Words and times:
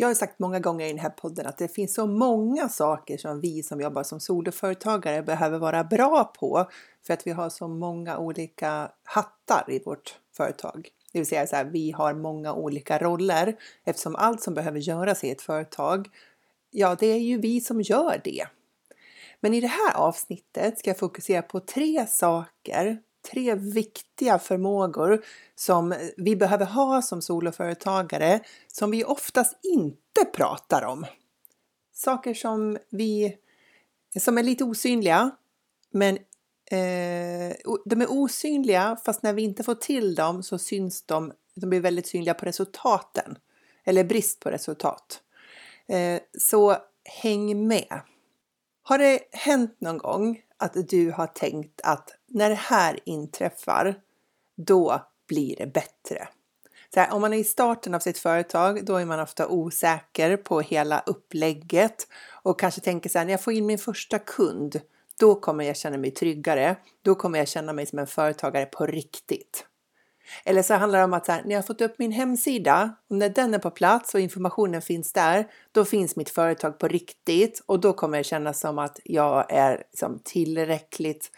Jag 0.00 0.08
har 0.08 0.14
sagt 0.14 0.38
många 0.38 0.60
gånger 0.60 0.86
i 0.86 0.88
den 0.88 0.98
här 0.98 1.10
podden 1.10 1.46
att 1.46 1.58
det 1.58 1.68
finns 1.68 1.94
så 1.94 2.06
många 2.06 2.68
saker 2.68 3.18
som 3.18 3.40
vi 3.40 3.62
som 3.62 3.80
jobbar 3.80 4.02
som 4.02 4.20
soloföretagare 4.20 5.22
behöver 5.22 5.58
vara 5.58 5.84
bra 5.84 6.24
på 6.24 6.70
för 7.06 7.14
att 7.14 7.26
vi 7.26 7.30
har 7.30 7.48
så 7.48 7.68
många 7.68 8.18
olika 8.18 8.90
hattar 9.04 9.64
i 9.68 9.82
vårt 9.84 10.18
företag. 10.36 10.88
Det 11.12 11.18
vill 11.18 11.26
säga 11.26 11.46
så 11.46 11.56
här, 11.56 11.64
vi 11.64 11.90
har 11.90 12.14
många 12.14 12.54
olika 12.54 12.98
roller 12.98 13.56
eftersom 13.84 14.16
allt 14.16 14.42
som 14.42 14.54
behöver 14.54 14.78
göras 14.78 15.24
i 15.24 15.30
ett 15.30 15.42
företag, 15.42 16.08
ja, 16.70 16.96
det 17.00 17.06
är 17.06 17.20
ju 17.20 17.38
vi 17.38 17.60
som 17.60 17.80
gör 17.80 18.20
det. 18.24 18.46
Men 19.40 19.54
i 19.54 19.60
det 19.60 19.66
här 19.66 19.96
avsnittet 19.96 20.78
ska 20.78 20.90
jag 20.90 20.98
fokusera 20.98 21.42
på 21.42 21.60
tre 21.60 22.06
saker 22.06 22.98
tre 23.22 23.54
viktiga 23.54 24.38
förmågor 24.38 25.24
som 25.54 25.94
vi 26.16 26.36
behöver 26.36 26.66
ha 26.66 27.02
som 27.02 27.22
soloföretagare 27.22 28.40
som 28.66 28.90
vi 28.90 29.04
oftast 29.04 29.58
inte 29.62 30.24
pratar 30.32 30.84
om. 30.84 31.06
Saker 31.92 32.34
som 32.34 32.78
vi 32.90 33.36
som 34.18 34.38
är 34.38 34.42
lite 34.42 34.64
osynliga, 34.64 35.30
men 35.90 36.16
eh, 36.70 37.56
de 37.84 38.00
är 38.00 38.10
osynliga 38.10 38.96
fast 39.04 39.22
när 39.22 39.32
vi 39.32 39.42
inte 39.42 39.62
får 39.62 39.74
till 39.74 40.14
dem 40.14 40.42
så 40.42 40.58
syns 40.58 41.02
de, 41.02 41.32
de 41.54 41.70
blir 41.70 41.80
väldigt 41.80 42.06
synliga 42.06 42.34
på 42.34 42.44
resultaten 42.46 43.38
eller 43.84 44.04
brist 44.04 44.40
på 44.40 44.50
resultat. 44.50 45.22
Eh, 45.88 46.20
så 46.38 46.76
häng 47.04 47.68
med! 47.68 48.00
Har 48.82 48.98
det 48.98 49.20
hänt 49.32 49.80
någon 49.80 49.98
gång 49.98 50.42
att 50.60 50.88
du 50.88 51.10
har 51.10 51.26
tänkt 51.26 51.80
att 51.84 52.10
när 52.26 52.48
det 52.48 52.58
här 52.58 52.98
inträffar, 53.04 53.94
då 54.56 55.06
blir 55.28 55.56
det 55.56 55.66
bättre. 55.66 56.28
Så 56.94 57.00
här, 57.00 57.12
om 57.12 57.20
man 57.20 57.32
är 57.32 57.38
i 57.38 57.44
starten 57.44 57.94
av 57.94 58.00
sitt 58.00 58.18
företag, 58.18 58.84
då 58.86 58.96
är 58.96 59.04
man 59.04 59.20
ofta 59.20 59.48
osäker 59.48 60.36
på 60.36 60.60
hela 60.60 61.02
upplägget 61.06 62.06
och 62.42 62.60
kanske 62.60 62.80
tänker 62.80 63.10
så 63.10 63.18
här, 63.18 63.24
när 63.24 63.32
jag 63.32 63.42
får 63.42 63.52
in 63.52 63.66
min 63.66 63.78
första 63.78 64.18
kund, 64.18 64.80
då 65.18 65.34
kommer 65.34 65.64
jag 65.64 65.76
känna 65.76 65.98
mig 65.98 66.10
tryggare. 66.10 66.76
Då 67.02 67.14
kommer 67.14 67.38
jag 67.38 67.48
känna 67.48 67.72
mig 67.72 67.86
som 67.86 67.98
en 67.98 68.06
företagare 68.06 68.66
på 68.66 68.86
riktigt. 68.86 69.66
Eller 70.44 70.62
så 70.62 70.74
handlar 70.74 70.98
det 70.98 71.04
om 71.04 71.12
att 71.12 71.26
så 71.26 71.32
här, 71.32 71.42
när 71.44 71.54
jag 71.54 71.66
fått 71.66 71.80
upp 71.80 71.98
min 71.98 72.12
hemsida 72.12 72.94
och 73.08 73.16
när 73.16 73.28
den 73.28 73.54
är 73.54 73.58
på 73.58 73.70
plats 73.70 74.14
och 74.14 74.20
informationen 74.20 74.82
finns 74.82 75.12
där, 75.12 75.46
då 75.72 75.84
finns 75.84 76.16
mitt 76.16 76.30
företag 76.30 76.78
på 76.78 76.88
riktigt 76.88 77.62
och 77.66 77.80
då 77.80 77.92
kommer 77.92 78.18
det 78.18 78.24
kännas 78.24 78.60
som 78.60 78.78
att 78.78 79.00
jag 79.04 79.52
är 79.52 79.76
liksom 79.76 80.20
tillräckligt 80.24 81.30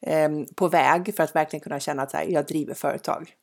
eh, 0.00 0.28
på 0.54 0.68
väg 0.68 1.14
för 1.16 1.22
att 1.22 1.36
verkligen 1.36 1.60
kunna 1.60 1.80
känna 1.80 2.02
att 2.02 2.10
så 2.10 2.16
här, 2.16 2.26
jag 2.28 2.46
driver 2.46 2.74
företag. 2.74 3.34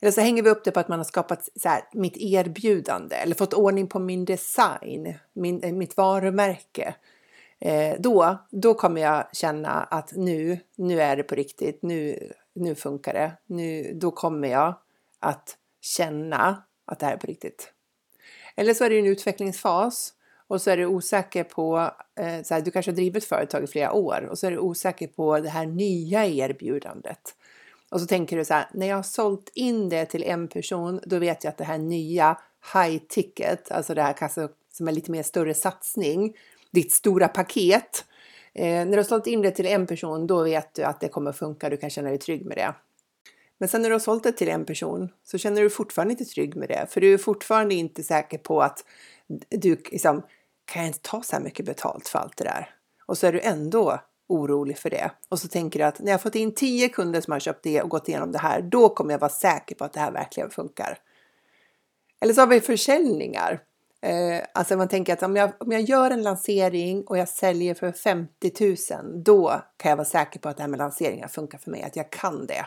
Eller 0.00 0.12
så 0.12 0.20
hänger 0.20 0.42
vi 0.42 0.50
upp 0.50 0.64
det 0.64 0.70
på 0.70 0.80
att 0.80 0.88
man 0.88 0.98
har 0.98 1.04
skapat 1.04 1.48
så 1.56 1.68
här, 1.68 1.82
mitt 1.92 2.16
erbjudande 2.16 3.16
eller 3.16 3.34
fått 3.34 3.54
ordning 3.54 3.86
på 3.86 3.98
min 3.98 4.24
design, 4.24 5.14
min, 5.32 5.62
eh, 5.62 5.72
mitt 5.72 5.96
varumärke. 5.96 6.94
Eh, 7.60 7.94
då, 7.98 8.38
då 8.50 8.74
kommer 8.74 9.00
jag 9.00 9.28
känna 9.32 9.70
att 9.70 10.12
nu, 10.12 10.58
nu 10.76 11.00
är 11.00 11.16
det 11.16 11.22
på 11.22 11.34
riktigt. 11.34 11.82
Nu, 11.82 12.32
nu 12.60 12.74
funkar 12.74 13.12
det. 13.12 13.32
Nu, 13.46 13.92
då 13.94 14.10
kommer 14.10 14.48
jag 14.48 14.74
att 15.20 15.56
känna 15.80 16.62
att 16.84 16.98
det 16.98 17.06
här 17.06 17.12
är 17.12 17.16
på 17.16 17.26
riktigt. 17.26 17.72
Eller 18.56 18.74
så 18.74 18.84
är 18.84 18.90
det 18.90 18.98
en 18.98 19.06
utvecklingsfas 19.06 20.12
och 20.48 20.62
så 20.62 20.70
är 20.70 20.76
du 20.76 20.86
osäker 20.86 21.44
på, 21.44 21.90
eh, 22.20 22.42
så 22.42 22.54
här, 22.54 22.60
du 22.60 22.70
kanske 22.70 22.90
har 22.90 22.96
drivit 22.96 23.24
företag 23.24 23.64
i 23.64 23.66
flera 23.66 23.92
år 23.92 24.28
och 24.30 24.38
så 24.38 24.46
är 24.46 24.50
du 24.50 24.58
osäker 24.58 25.06
på 25.06 25.38
det 25.38 25.48
här 25.48 25.66
nya 25.66 26.26
erbjudandet. 26.26 27.34
Och 27.90 28.00
så 28.00 28.06
tänker 28.06 28.36
du 28.36 28.44
så 28.44 28.54
här, 28.54 28.68
när 28.72 28.86
jag 28.86 28.96
har 28.96 29.02
sålt 29.02 29.50
in 29.54 29.88
det 29.88 30.06
till 30.06 30.24
en 30.24 30.48
person, 30.48 31.00
då 31.04 31.18
vet 31.18 31.44
jag 31.44 31.50
att 31.50 31.58
det 31.58 31.64
här 31.64 31.78
nya 31.78 32.38
high 32.74 33.02
ticket, 33.08 33.70
alltså 33.70 33.94
det 33.94 34.02
här 34.02 34.12
kanske 34.12 34.48
som 34.72 34.88
är 34.88 34.92
lite 34.92 35.10
mer 35.10 35.22
större 35.22 35.54
satsning, 35.54 36.36
ditt 36.70 36.92
stora 36.92 37.28
paket, 37.28 38.04
Eh, 38.54 38.64
när 38.64 38.90
du 38.90 38.96
har 38.96 39.02
sålt 39.02 39.26
in 39.26 39.42
det 39.42 39.50
till 39.50 39.66
en 39.66 39.86
person, 39.86 40.26
då 40.26 40.42
vet 40.42 40.74
du 40.74 40.82
att 40.82 41.00
det 41.00 41.08
kommer 41.08 41.32
funka. 41.32 41.70
Du 41.70 41.76
kan 41.76 41.90
känna 41.90 42.08
dig 42.08 42.18
trygg 42.18 42.46
med 42.46 42.56
det. 42.56 42.74
Men 43.58 43.68
sen 43.68 43.82
när 43.82 43.88
du 43.88 43.94
har 43.94 44.00
sålt 44.00 44.22
det 44.22 44.32
till 44.32 44.48
en 44.48 44.64
person 44.64 45.08
så 45.24 45.38
känner 45.38 45.62
du 45.62 45.70
fortfarande 45.70 46.12
inte 46.12 46.24
trygg 46.24 46.56
med 46.56 46.68
det, 46.68 46.86
för 46.90 47.00
du 47.00 47.14
är 47.14 47.18
fortfarande 47.18 47.74
inte 47.74 48.02
säker 48.02 48.38
på 48.38 48.62
att 48.62 48.84
du 49.48 49.76
liksom, 49.90 50.22
kan 50.64 50.82
jag 50.82 50.88
inte 50.88 51.00
ta 51.02 51.22
så 51.22 51.36
här 51.36 51.42
mycket 51.42 51.66
betalt 51.66 52.08
för 52.08 52.18
allt 52.18 52.36
det 52.36 52.44
där? 52.44 52.74
Och 53.06 53.18
så 53.18 53.26
är 53.26 53.32
du 53.32 53.40
ändå 53.40 54.00
orolig 54.28 54.78
för 54.78 54.90
det. 54.90 55.10
Och 55.28 55.38
så 55.38 55.48
tänker 55.48 55.78
du 55.78 55.84
att 55.84 56.00
när 56.00 56.10
jag 56.10 56.22
fått 56.22 56.34
in 56.34 56.54
tio 56.54 56.88
kunder 56.88 57.20
som 57.20 57.32
har 57.32 57.40
köpt 57.40 57.62
det 57.62 57.82
och 57.82 57.88
gått 57.88 58.08
igenom 58.08 58.32
det 58.32 58.38
här, 58.38 58.62
då 58.62 58.88
kommer 58.88 59.12
jag 59.12 59.18
vara 59.18 59.30
säker 59.30 59.74
på 59.74 59.84
att 59.84 59.92
det 59.92 60.00
här 60.00 60.12
verkligen 60.12 60.50
funkar. 60.50 60.98
Eller 62.20 62.34
så 62.34 62.40
har 62.40 62.46
vi 62.46 62.60
försäljningar. 62.60 63.60
Eh, 64.00 64.44
alltså 64.54 64.76
man 64.76 64.88
tänker 64.88 65.12
att 65.12 65.22
om 65.22 65.36
jag, 65.36 65.52
om 65.58 65.72
jag 65.72 65.82
gör 65.82 66.10
en 66.10 66.22
lansering 66.22 67.04
och 67.06 67.18
jag 67.18 67.28
säljer 67.28 67.74
för 67.74 67.92
50 67.92 68.76
000, 68.94 69.22
då 69.24 69.62
kan 69.76 69.88
jag 69.88 69.96
vara 69.96 70.04
säker 70.04 70.40
på 70.40 70.48
att 70.48 70.56
det 70.56 70.62
här 70.62 70.70
med 70.70 70.78
lanseringar 70.78 71.28
funkar 71.28 71.58
för 71.58 71.70
mig, 71.70 71.82
att 71.82 71.96
jag 71.96 72.10
kan 72.10 72.46
det. 72.46 72.66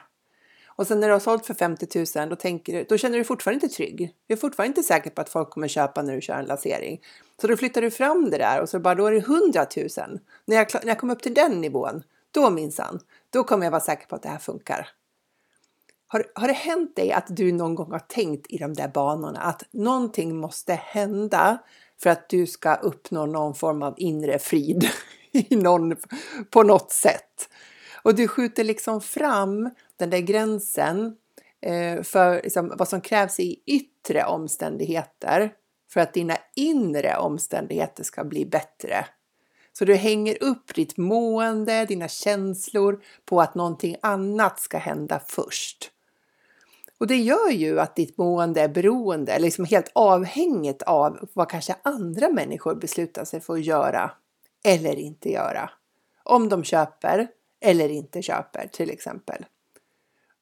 Och 0.66 0.88
sen 0.88 1.00
när 1.00 1.08
du 1.08 1.14
har 1.14 1.20
sålt 1.20 1.46
för 1.46 1.54
50 1.54 2.20
000, 2.20 2.30
då, 2.30 2.36
tänker 2.36 2.74
du, 2.74 2.84
då 2.84 2.98
känner 2.98 3.14
du 3.14 3.20
dig 3.20 3.28
fortfarande 3.28 3.66
inte 3.66 3.76
trygg. 3.76 4.16
Du 4.28 4.34
är 4.34 4.38
fortfarande 4.38 4.68
inte 4.68 4.84
säker 4.84 5.10
på 5.10 5.22
att 5.22 5.30
folk 5.30 5.50
kommer 5.50 5.68
köpa 5.68 6.02
när 6.02 6.16
du 6.16 6.22
kör 6.22 6.34
en 6.34 6.46
lansering. 6.46 7.02
Så 7.42 7.48
då 7.48 7.58
flyttar 7.58 7.82
du 7.82 7.92
fram 7.92 8.30
det 8.30 8.38
där 8.38 8.62
och 8.62 8.70
så 8.70 8.80
bara 8.80 8.96
då 8.96 9.06
är 9.06 9.12
det 9.12 9.18
100 9.18 9.66
000. 9.78 10.20
När 10.46 10.56
jag, 10.56 10.68
när 10.74 10.88
jag 10.88 10.98
kommer 10.98 11.16
upp 11.16 11.22
till 11.22 11.34
den 11.34 11.62
nivån, 11.62 12.04
då 12.32 12.50
minsann, 12.50 13.00
då 13.30 13.44
kommer 13.44 13.66
jag 13.66 13.72
vara 13.72 13.82
säker 13.82 14.08
på 14.08 14.16
att 14.16 14.24
det 14.24 14.30
här 14.30 14.38
funkar. 14.38 14.90
Har, 16.12 16.26
har 16.36 16.48
det 16.48 16.54
hänt 16.54 16.96
dig 16.96 17.12
att 17.12 17.28
du 17.30 17.52
någon 17.52 17.76
gång 17.76 17.92
har 17.92 18.00
tänkt 18.00 18.46
i 18.50 18.58
de 18.58 18.74
där 18.74 18.88
banorna 18.88 19.40
att 19.40 19.64
någonting 19.72 20.36
måste 20.36 20.74
hända 20.74 21.58
för 22.02 22.10
att 22.10 22.30
du 22.30 22.48
ska 22.48 22.76
uppnå 22.76 23.26
någon 23.26 23.56
form 23.56 23.84
av 23.84 23.94
inre 23.98 24.40
frid 24.40 24.90
i 25.32 25.56
någon, 25.56 25.96
på 26.50 26.64
något 26.64 26.92
sätt? 26.92 27.50
Och 28.04 28.16
du 28.16 28.28
skjuter 28.28 28.64
liksom 28.64 29.02
fram 29.02 29.70
den 29.98 30.10
där 30.10 30.20
gränsen 30.20 31.16
eh, 31.62 32.04
för 32.04 32.42
liksom, 32.44 32.74
vad 32.78 32.88
som 32.88 33.02
krävs 33.02 33.40
i 33.40 33.64
yttre 33.66 34.26
omständigheter 34.26 35.54
för 35.94 36.00
att 36.00 36.14
dina 36.14 36.38
inre 36.56 37.18
omständigheter 37.18 38.04
ska 38.04 38.24
bli 38.24 38.46
bättre. 38.46 39.06
Så 39.74 39.86
du 39.86 39.96
hänger 39.96 40.44
upp 40.44 40.76
ditt 40.76 40.98
mående, 40.98 41.86
dina 41.86 42.08
känslor 42.08 43.04
på 43.26 43.42
att 43.42 43.56
någonting 43.56 43.96
annat 44.02 44.60
ska 44.60 44.78
hända 44.78 45.22
först. 45.28 45.92
Och 47.02 47.08
det 47.08 47.18
gör 47.18 47.50
ju 47.50 47.80
att 47.80 47.96
ditt 47.96 48.18
mående 48.18 48.62
är 48.62 48.68
beroende, 48.68 49.40
liksom 49.40 49.66
helt 49.66 49.92
avhängigt 49.96 50.82
av 50.82 51.30
vad 51.34 51.50
kanske 51.50 51.76
andra 51.84 52.30
människor 52.30 52.76
beslutar 52.76 53.26
sig 53.26 53.42
för 53.42 53.54
att 53.54 53.66
göra 53.66 54.12
eller 54.64 54.96
inte 54.96 55.30
göra. 55.30 55.70
Om 56.24 56.50
de 56.50 56.64
köper 56.64 57.28
eller 57.62 57.90
inte 57.90 58.22
köper 58.22 58.68
till 58.68 58.90
exempel. 58.90 59.46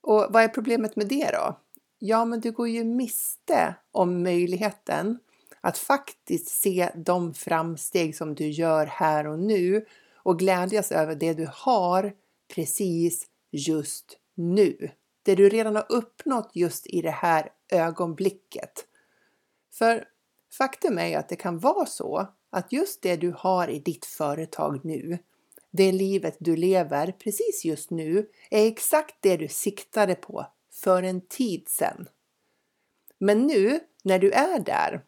Och 0.02 0.28
vad 0.30 0.44
är 0.44 0.48
problemet 0.48 0.96
med 0.96 1.08
det 1.08 1.30
då? 1.34 1.60
Ja, 2.00 2.26
men 2.26 2.40
du 2.40 2.52
går 2.52 2.68
ju 2.68 2.84
miste 2.84 3.76
om 3.92 4.24
möjligheten 4.24 5.20
att 5.62 5.78
faktiskt 5.78 6.48
se 6.48 6.90
de 6.96 7.34
framsteg 7.34 8.16
som 8.16 8.36
du 8.36 8.48
gör 8.50 8.86
här 8.86 9.28
och 9.28 9.40
nu 9.40 9.86
och 10.16 10.40
glädjas 10.40 10.92
över 10.92 11.16
det 11.16 11.34
du 11.34 11.50
har 11.54 12.14
precis 12.56 13.28
just 13.52 14.18
nu 14.36 14.90
det 15.24 15.36
du 15.36 15.50
redan 15.50 15.76
har 15.76 15.86
uppnått 15.90 16.52
just 16.54 16.88
i 16.88 17.02
det 17.02 17.12
här 17.12 17.52
ögonblicket. 17.72 18.86
För 19.74 20.06
faktum 20.58 20.98
är 20.98 21.08
ju 21.08 21.16
att 21.16 21.30
det 21.30 21.36
kan 21.36 21.60
vara 21.60 21.86
så 21.86 22.28
att 22.50 22.72
just 22.72 23.02
det 23.02 23.16
du 23.16 23.34
har 23.38 23.68
i 23.68 23.80
ditt 23.80 24.06
företag 24.06 24.86
nu, 24.86 25.18
det 25.72 25.92
livet 25.92 26.38
du 26.40 26.56
lever 26.56 27.12
precis 27.12 27.66
just 27.66 27.92
nu, 27.92 28.30
är 28.52 28.68
exakt 28.68 29.16
det 29.20 29.38
du 29.38 29.48
siktade 29.48 30.16
på 30.16 30.46
för 30.72 31.04
en 31.04 31.22
tid 31.22 31.68
sedan. 31.68 32.08
Men 33.18 33.48
nu 33.48 33.80
när 34.04 34.20
du 34.20 34.32
är 34.32 34.60
där, 34.60 35.02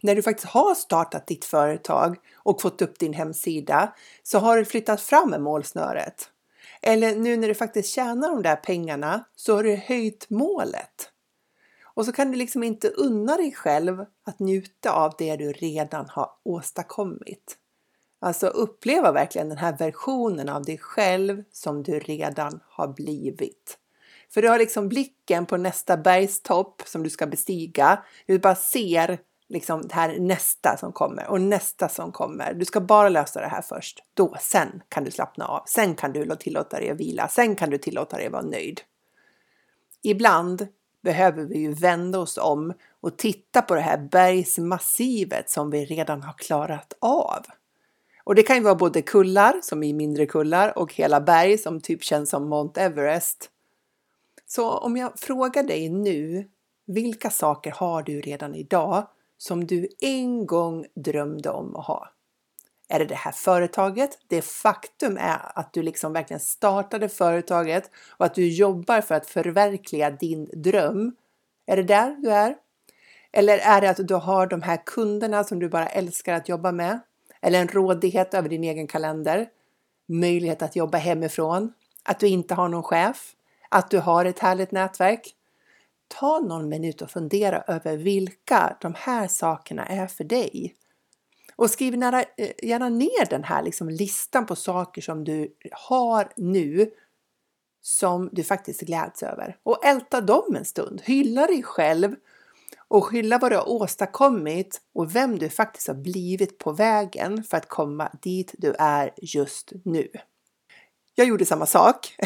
när 0.00 0.14
du 0.14 0.22
faktiskt 0.22 0.48
har 0.48 0.74
startat 0.74 1.26
ditt 1.26 1.44
företag 1.44 2.16
och 2.34 2.62
fått 2.62 2.82
upp 2.82 2.98
din 2.98 3.12
hemsida, 3.12 3.94
så 4.22 4.38
har 4.38 4.56
du 4.56 4.64
flyttat 4.64 5.00
fram 5.00 5.42
målsnöret. 5.42 6.31
Eller 6.82 7.16
nu 7.16 7.36
när 7.36 7.48
du 7.48 7.54
faktiskt 7.54 7.94
tjänar 7.94 8.28
de 8.28 8.42
där 8.42 8.56
pengarna 8.56 9.24
så 9.36 9.56
har 9.56 9.62
du 9.62 9.74
höjt 9.74 10.30
målet. 10.30 11.08
Och 11.94 12.06
så 12.06 12.12
kan 12.12 12.30
du 12.30 12.36
liksom 12.36 12.62
inte 12.62 12.88
unna 12.88 13.36
dig 13.36 13.52
själv 13.52 14.04
att 14.26 14.38
njuta 14.38 14.92
av 14.92 15.14
det 15.18 15.36
du 15.36 15.52
redan 15.52 16.08
har 16.08 16.30
åstadkommit. 16.42 17.58
Alltså 18.20 18.46
uppleva 18.46 19.12
verkligen 19.12 19.48
den 19.48 19.58
här 19.58 19.76
versionen 19.78 20.48
av 20.48 20.64
dig 20.64 20.78
själv 20.78 21.44
som 21.52 21.82
du 21.82 21.98
redan 21.98 22.60
har 22.68 22.88
blivit. 22.88 23.78
För 24.30 24.42
du 24.42 24.48
har 24.48 24.58
liksom 24.58 24.88
blicken 24.88 25.46
på 25.46 25.56
nästa 25.56 25.96
bergstopp 25.96 26.82
som 26.86 27.02
du 27.02 27.10
ska 27.10 27.26
bestiga. 27.26 28.04
Du 28.26 28.38
bara 28.38 28.54
ser 28.54 29.18
liksom 29.52 29.82
det 29.82 29.94
här 29.94 30.18
nästa 30.18 30.76
som 30.76 30.92
kommer 30.92 31.30
och 31.30 31.40
nästa 31.40 31.88
som 31.88 32.12
kommer. 32.12 32.54
Du 32.54 32.64
ska 32.64 32.80
bara 32.80 33.08
lösa 33.08 33.40
det 33.40 33.46
här 33.46 33.62
först. 33.62 34.02
Då, 34.14 34.36
sen 34.40 34.82
kan 34.88 35.04
du 35.04 35.10
slappna 35.10 35.46
av. 35.46 35.62
Sen 35.66 35.94
kan 35.94 36.12
du 36.12 36.36
tillåta 36.36 36.76
dig 36.76 36.90
att 36.90 37.00
vila. 37.00 37.28
Sen 37.28 37.56
kan 37.56 37.70
du 37.70 37.78
tillåta 37.78 38.16
dig 38.16 38.26
att 38.26 38.32
vara 38.32 38.42
nöjd. 38.42 38.80
Ibland 40.02 40.66
behöver 41.02 41.44
vi 41.44 41.58
ju 41.58 41.72
vända 41.74 42.18
oss 42.18 42.38
om 42.38 42.74
och 43.00 43.18
titta 43.18 43.62
på 43.62 43.74
det 43.74 43.80
här 43.80 43.98
bergsmassivet 43.98 45.50
som 45.50 45.70
vi 45.70 45.84
redan 45.84 46.22
har 46.22 46.32
klarat 46.32 46.92
av. 46.98 47.46
Och 48.24 48.34
det 48.34 48.42
kan 48.42 48.56
ju 48.56 48.62
vara 48.62 48.74
både 48.74 49.02
kullar, 49.02 49.60
som 49.62 49.82
i 49.82 49.92
mindre 49.92 50.26
kullar, 50.26 50.78
och 50.78 50.94
hela 50.94 51.20
berg 51.20 51.58
som 51.58 51.80
typ 51.80 52.02
känns 52.02 52.30
som 52.30 52.48
Mount 52.48 52.80
Everest. 52.80 53.50
Så 54.46 54.70
om 54.70 54.96
jag 54.96 55.18
frågar 55.18 55.62
dig 55.62 55.88
nu, 55.88 56.48
vilka 56.86 57.30
saker 57.30 57.70
har 57.70 58.02
du 58.02 58.20
redan 58.20 58.54
idag 58.54 59.06
som 59.42 59.66
du 59.66 59.88
en 60.00 60.46
gång 60.46 60.86
drömde 60.94 61.50
om 61.50 61.76
att 61.76 61.86
ha? 61.86 62.10
Är 62.88 62.98
det 62.98 63.04
det 63.04 63.14
här 63.14 63.32
företaget? 63.32 64.18
Det 64.28 64.42
faktum 64.42 65.16
är 65.16 65.58
att 65.58 65.72
du 65.72 65.82
liksom 65.82 66.12
verkligen 66.12 66.40
startade 66.40 67.08
företaget 67.08 67.90
och 68.10 68.26
att 68.26 68.34
du 68.34 68.48
jobbar 68.48 69.00
för 69.00 69.14
att 69.14 69.26
förverkliga 69.26 70.10
din 70.10 70.50
dröm. 70.52 71.16
Är 71.66 71.76
det 71.76 71.82
där 71.82 72.16
du 72.18 72.30
är? 72.30 72.56
Eller 73.32 73.58
är 73.58 73.80
det 73.80 73.90
att 73.90 74.08
du 74.08 74.14
har 74.14 74.46
de 74.46 74.62
här 74.62 74.82
kunderna 74.86 75.44
som 75.44 75.58
du 75.58 75.68
bara 75.68 75.86
älskar 75.86 76.34
att 76.34 76.48
jobba 76.48 76.72
med? 76.72 77.00
Eller 77.40 77.60
en 77.60 77.68
rådighet 77.68 78.34
över 78.34 78.48
din 78.48 78.64
egen 78.64 78.86
kalender? 78.86 79.48
Möjlighet 80.06 80.62
att 80.62 80.76
jobba 80.76 80.98
hemifrån? 80.98 81.72
Att 82.02 82.20
du 82.20 82.28
inte 82.28 82.54
har 82.54 82.68
någon 82.68 82.82
chef? 82.82 83.32
Att 83.68 83.90
du 83.90 83.98
har 83.98 84.24
ett 84.24 84.38
härligt 84.38 84.72
nätverk? 84.72 85.34
Ta 86.18 86.38
någon 86.40 86.68
minut 86.68 87.02
och 87.02 87.10
fundera 87.10 87.62
över 87.66 87.96
vilka 87.96 88.76
de 88.80 88.94
här 88.96 89.28
sakerna 89.28 89.86
är 89.86 90.06
för 90.06 90.24
dig. 90.24 90.74
Och 91.56 91.70
skriv 91.70 91.98
nära, 91.98 92.22
eh, 92.22 92.50
gärna 92.62 92.88
ner 92.88 93.30
den 93.30 93.44
här 93.44 93.62
liksom 93.62 93.88
listan 93.88 94.46
på 94.46 94.56
saker 94.56 95.02
som 95.02 95.24
du 95.24 95.56
har 95.72 96.32
nu 96.36 96.90
som 97.82 98.28
du 98.32 98.42
faktiskt 98.42 98.80
gläds 98.80 99.22
över. 99.22 99.56
Och 99.62 99.84
älta 99.84 100.20
dem 100.20 100.56
en 100.56 100.64
stund. 100.64 101.02
Hylla 101.04 101.46
dig 101.46 101.62
själv 101.62 102.14
och 102.88 103.12
hylla 103.12 103.38
vad 103.38 103.52
du 103.52 103.56
har 103.56 103.68
åstadkommit 103.68 104.80
och 104.94 105.16
vem 105.16 105.38
du 105.38 105.48
faktiskt 105.48 105.88
har 105.88 105.94
blivit 105.94 106.58
på 106.58 106.72
vägen 106.72 107.44
för 107.44 107.56
att 107.56 107.68
komma 107.68 108.10
dit 108.22 108.54
du 108.58 108.74
är 108.78 109.14
just 109.16 109.72
nu. 109.84 110.08
Jag 111.14 111.26
gjorde 111.26 111.46
samma 111.46 111.66
sak, 111.66 112.16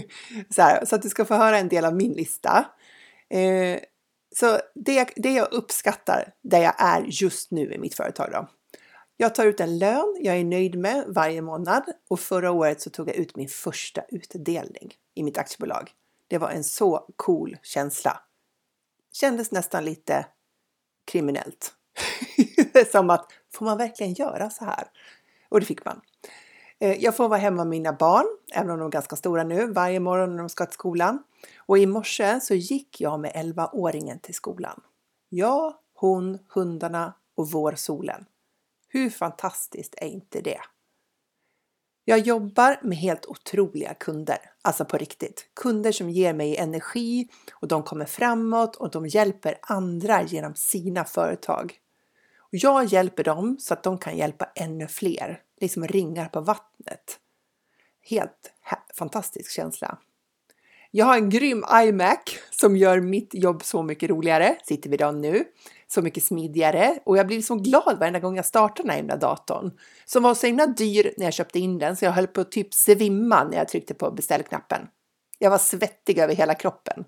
så, 0.50 0.62
här, 0.62 0.84
så 0.84 0.94
att 0.94 1.02
du 1.02 1.08
ska 1.08 1.24
få 1.24 1.34
höra 1.34 1.58
en 1.58 1.68
del 1.68 1.84
av 1.84 1.96
min 1.96 2.12
lista. 2.12 2.64
Eh, 3.34 3.80
så 4.36 4.60
det, 4.74 5.12
det 5.16 5.32
jag 5.32 5.52
uppskattar 5.52 6.34
där 6.42 6.62
jag 6.62 6.74
är 6.78 7.04
just 7.08 7.50
nu 7.50 7.72
i 7.72 7.78
mitt 7.78 7.94
företag 7.94 8.28
då. 8.32 8.48
Jag 9.16 9.34
tar 9.34 9.46
ut 9.46 9.60
en 9.60 9.78
lön 9.78 10.16
jag 10.20 10.36
är 10.36 10.44
nöjd 10.44 10.78
med 10.78 11.04
varje 11.08 11.42
månad 11.42 11.82
och 12.08 12.20
förra 12.20 12.50
året 12.50 12.80
så 12.80 12.90
tog 12.90 13.08
jag 13.08 13.16
ut 13.16 13.36
min 13.36 13.48
första 13.48 14.02
utdelning 14.08 14.94
i 15.14 15.22
mitt 15.22 15.38
aktiebolag. 15.38 15.90
Det 16.28 16.38
var 16.38 16.50
en 16.50 16.64
så 16.64 17.06
cool 17.16 17.56
känsla. 17.62 18.20
Kändes 19.12 19.50
nästan 19.50 19.84
lite 19.84 20.26
kriminellt. 21.04 21.72
Som 22.92 23.10
att, 23.10 23.32
får 23.54 23.64
man 23.64 23.78
verkligen 23.78 24.12
göra 24.12 24.50
så 24.50 24.64
här? 24.64 24.84
Och 25.48 25.60
det 25.60 25.66
fick 25.66 25.84
man. 25.84 26.00
Eh, 26.80 27.02
jag 27.02 27.16
får 27.16 27.28
vara 27.28 27.38
hemma 27.38 27.56
med 27.56 27.66
mina 27.66 27.92
barn, 27.92 28.26
även 28.54 28.70
om 28.70 28.78
de 28.78 28.86
är 28.86 28.90
ganska 28.90 29.16
stora 29.16 29.44
nu, 29.44 29.72
varje 29.72 30.00
morgon 30.00 30.30
när 30.30 30.38
de 30.38 30.48
ska 30.48 30.66
till 30.66 30.74
skolan. 30.74 31.22
Och 31.58 31.78
i 31.78 31.86
morse 31.86 32.40
så 32.40 32.54
gick 32.54 33.00
jag 33.00 33.20
med 33.20 33.32
11-åringen 33.32 34.20
till 34.20 34.34
skolan. 34.34 34.80
Jag, 35.28 35.74
hon, 35.94 36.38
hundarna 36.48 37.14
och 37.36 37.50
vårsolen. 37.50 38.24
Hur 38.88 39.10
fantastiskt 39.10 39.94
är 39.98 40.06
inte 40.06 40.40
det? 40.40 40.60
Jag 42.04 42.18
jobbar 42.18 42.80
med 42.82 42.98
helt 42.98 43.26
otroliga 43.26 43.94
kunder, 43.94 44.38
alltså 44.62 44.84
på 44.84 44.96
riktigt. 44.96 45.50
Kunder 45.54 45.92
som 45.92 46.10
ger 46.10 46.34
mig 46.34 46.56
energi 46.56 47.28
och 47.52 47.68
de 47.68 47.82
kommer 47.82 48.04
framåt 48.04 48.76
och 48.76 48.90
de 48.90 49.06
hjälper 49.06 49.58
andra 49.62 50.22
genom 50.22 50.54
sina 50.54 51.04
företag. 51.04 51.78
Och 52.54 52.58
jag 52.58 52.84
hjälper 52.84 53.24
dem 53.24 53.56
så 53.60 53.74
att 53.74 53.82
de 53.82 53.98
kan 53.98 54.16
hjälpa 54.16 54.48
ännu 54.54 54.88
fler, 54.88 55.40
liksom 55.60 55.86
ringar 55.86 56.28
på 56.28 56.40
vattnet. 56.40 57.18
Helt 58.02 58.52
fantastisk 58.98 59.50
känsla. 59.50 59.98
Jag 60.90 61.06
har 61.06 61.16
en 61.16 61.30
grym 61.30 61.64
iMac 61.72 62.18
som 62.50 62.76
gör 62.76 63.00
mitt 63.00 63.34
jobb 63.34 63.64
så 63.64 63.82
mycket 63.82 64.10
roligare, 64.10 64.56
sitter 64.62 64.90
vi 64.90 64.96
den 64.96 65.20
nu 65.20 65.44
så 65.86 66.02
mycket 66.02 66.24
smidigare 66.24 66.98
och 67.04 67.18
jag 67.18 67.26
blir 67.26 67.42
så 67.42 67.54
glad 67.54 67.98
varenda 67.98 68.20
gång 68.20 68.36
jag 68.36 68.46
startar 68.46 68.84
den 68.84 68.90
här 68.90 68.96
himla 68.96 69.16
datorn. 69.16 69.70
Som 70.04 70.22
var 70.22 70.34
så 70.34 70.46
himla 70.46 70.66
dyr 70.66 71.14
när 71.16 71.24
jag 71.24 71.34
köpte 71.34 71.58
in 71.58 71.78
den 71.78 71.96
så 71.96 72.04
jag 72.04 72.12
höll 72.12 72.26
på 72.26 72.40
att 72.40 72.52
typ 72.52 72.74
svimma 72.74 73.44
när 73.44 73.56
jag 73.56 73.68
tryckte 73.68 73.94
på 73.94 74.10
beställknappen. 74.10 74.86
Jag 75.38 75.50
var 75.50 75.58
svettig 75.58 76.18
över 76.18 76.34
hela 76.34 76.54
kroppen. 76.54 77.04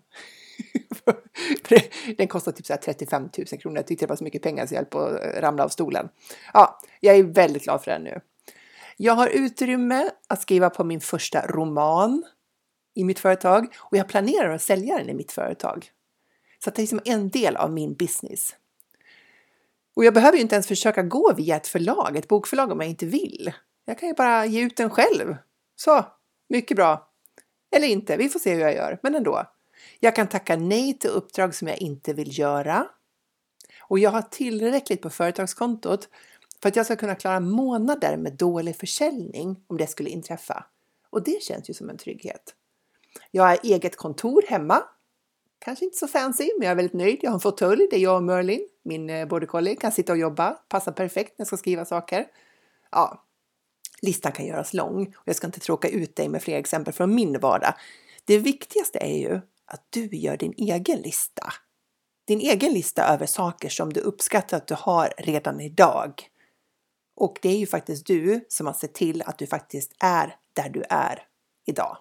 den 2.16 2.28
kostar 2.28 2.52
typ 2.52 2.66
så 2.66 2.76
35 2.84 3.28
000 3.38 3.46
kronor. 3.60 3.76
Jag 3.76 3.86
tyckte 3.86 4.06
det 4.06 4.08
var 4.08 4.16
så 4.16 4.24
mycket 4.24 4.42
pengar 4.42 4.66
så 4.66 4.74
jag 4.74 4.78
höll 4.78 4.86
på 4.86 5.00
att 5.00 5.24
eh, 5.24 5.40
ramla 5.40 5.64
av 5.64 5.68
stolen. 5.68 6.08
Ja, 6.54 6.80
jag 7.00 7.16
är 7.16 7.22
väldigt 7.22 7.64
glad 7.64 7.84
för 7.84 7.90
den 7.90 8.02
nu. 8.02 8.20
Jag 8.96 9.12
har 9.12 9.28
utrymme 9.28 10.10
att 10.28 10.42
skriva 10.42 10.70
på 10.70 10.84
min 10.84 11.00
första 11.00 11.46
roman 11.46 12.24
i 12.94 13.04
mitt 13.04 13.18
företag 13.18 13.76
och 13.78 13.96
jag 13.96 14.08
planerar 14.08 14.54
att 14.54 14.62
sälja 14.62 14.98
den 14.98 15.08
i 15.08 15.14
mitt 15.14 15.32
företag. 15.32 15.90
Så 16.64 16.70
det 16.70 16.78
är 16.78 16.82
liksom 16.82 17.00
en 17.04 17.30
del 17.30 17.56
av 17.56 17.72
min 17.72 17.94
business. 17.94 18.56
Och 19.96 20.04
jag 20.04 20.14
behöver 20.14 20.36
ju 20.36 20.42
inte 20.42 20.54
ens 20.54 20.66
försöka 20.66 21.02
gå 21.02 21.34
via 21.36 21.56
ett 21.56 21.66
förlag, 21.66 22.16
ett 22.16 22.28
bokförlag 22.28 22.72
om 22.72 22.80
jag 22.80 22.90
inte 22.90 23.06
vill. 23.06 23.52
Jag 23.84 23.98
kan 23.98 24.08
ju 24.08 24.14
bara 24.14 24.46
ge 24.46 24.62
ut 24.62 24.76
den 24.76 24.90
själv. 24.90 25.36
Så, 25.76 26.04
mycket 26.48 26.76
bra. 26.76 27.10
Eller 27.76 27.86
inte, 27.86 28.16
vi 28.16 28.28
får 28.28 28.38
se 28.38 28.54
hur 28.54 28.60
jag 28.60 28.74
gör, 28.74 28.98
men 29.02 29.14
ändå. 29.14 29.55
Jag 30.00 30.16
kan 30.16 30.28
tacka 30.28 30.56
nej 30.56 30.98
till 30.98 31.10
uppdrag 31.10 31.54
som 31.54 31.68
jag 31.68 31.78
inte 31.78 32.12
vill 32.12 32.38
göra. 32.38 32.86
Och 33.80 33.98
jag 33.98 34.10
har 34.10 34.22
tillräckligt 34.22 35.02
på 35.02 35.10
företagskontot 35.10 36.08
för 36.62 36.68
att 36.68 36.76
jag 36.76 36.86
ska 36.86 36.96
kunna 36.96 37.14
klara 37.14 37.40
månader 37.40 38.16
med 38.16 38.32
dålig 38.32 38.76
försäljning 38.76 39.56
om 39.66 39.76
det 39.76 39.86
skulle 39.86 40.10
inträffa. 40.10 40.64
Och 41.10 41.22
det 41.22 41.42
känns 41.42 41.70
ju 41.70 41.74
som 41.74 41.90
en 41.90 41.96
trygghet. 41.96 42.54
Jag 43.30 43.42
har 43.42 43.58
eget 43.62 43.96
kontor 43.96 44.44
hemma 44.48 44.82
Kanske 45.58 45.84
inte 45.84 45.96
så 45.96 46.08
fancy, 46.08 46.50
men 46.58 46.66
jag 46.66 46.72
är 46.72 46.76
väldigt 46.76 46.92
nöjd. 46.92 47.18
Jag 47.22 47.30
har 47.30 47.34
en 47.34 47.40
fåtölj 47.40 47.88
där 47.90 47.98
jag 47.98 48.16
och 48.16 48.22
Merlin, 48.22 48.68
min 48.82 49.10
eh, 49.10 49.28
border 49.28 49.46
collie, 49.46 49.76
kan 49.76 49.92
sitta 49.92 50.12
och 50.12 50.18
jobba. 50.18 50.50
Passar 50.50 50.92
perfekt 50.92 51.38
när 51.38 51.42
jag 51.42 51.46
ska 51.46 51.56
skriva 51.56 51.84
saker. 51.84 52.26
Ja, 52.90 53.24
listan 54.02 54.32
kan 54.32 54.46
göras 54.46 54.74
lång 54.74 55.06
och 55.06 55.22
jag 55.24 55.36
ska 55.36 55.46
inte 55.46 55.60
tråka 55.60 55.88
ut 55.88 56.16
dig 56.16 56.28
med 56.28 56.42
fler 56.42 56.58
exempel 56.58 56.94
från 56.94 57.14
min 57.14 57.40
vardag. 57.40 57.74
Det 58.24 58.38
viktigaste 58.38 58.98
är 58.98 59.18
ju 59.18 59.40
att 59.66 59.86
du 59.90 60.06
gör 60.06 60.36
din 60.36 60.54
egen 60.56 61.00
lista. 61.00 61.52
Din 62.26 62.40
egen 62.40 62.72
lista 62.72 63.04
över 63.04 63.26
saker 63.26 63.68
som 63.68 63.92
du 63.92 64.00
uppskattar 64.00 64.56
att 64.56 64.66
du 64.66 64.74
har 64.78 65.12
redan 65.18 65.60
idag. 65.60 66.30
Och 67.16 67.38
det 67.42 67.48
är 67.48 67.58
ju 67.58 67.66
faktiskt 67.66 68.06
du 68.06 68.44
som 68.48 68.66
har 68.66 68.74
sett 68.74 68.94
till 68.94 69.22
att 69.22 69.38
du 69.38 69.46
faktiskt 69.46 69.92
är 70.00 70.36
där 70.52 70.68
du 70.68 70.82
är 70.90 71.22
idag. 71.66 71.96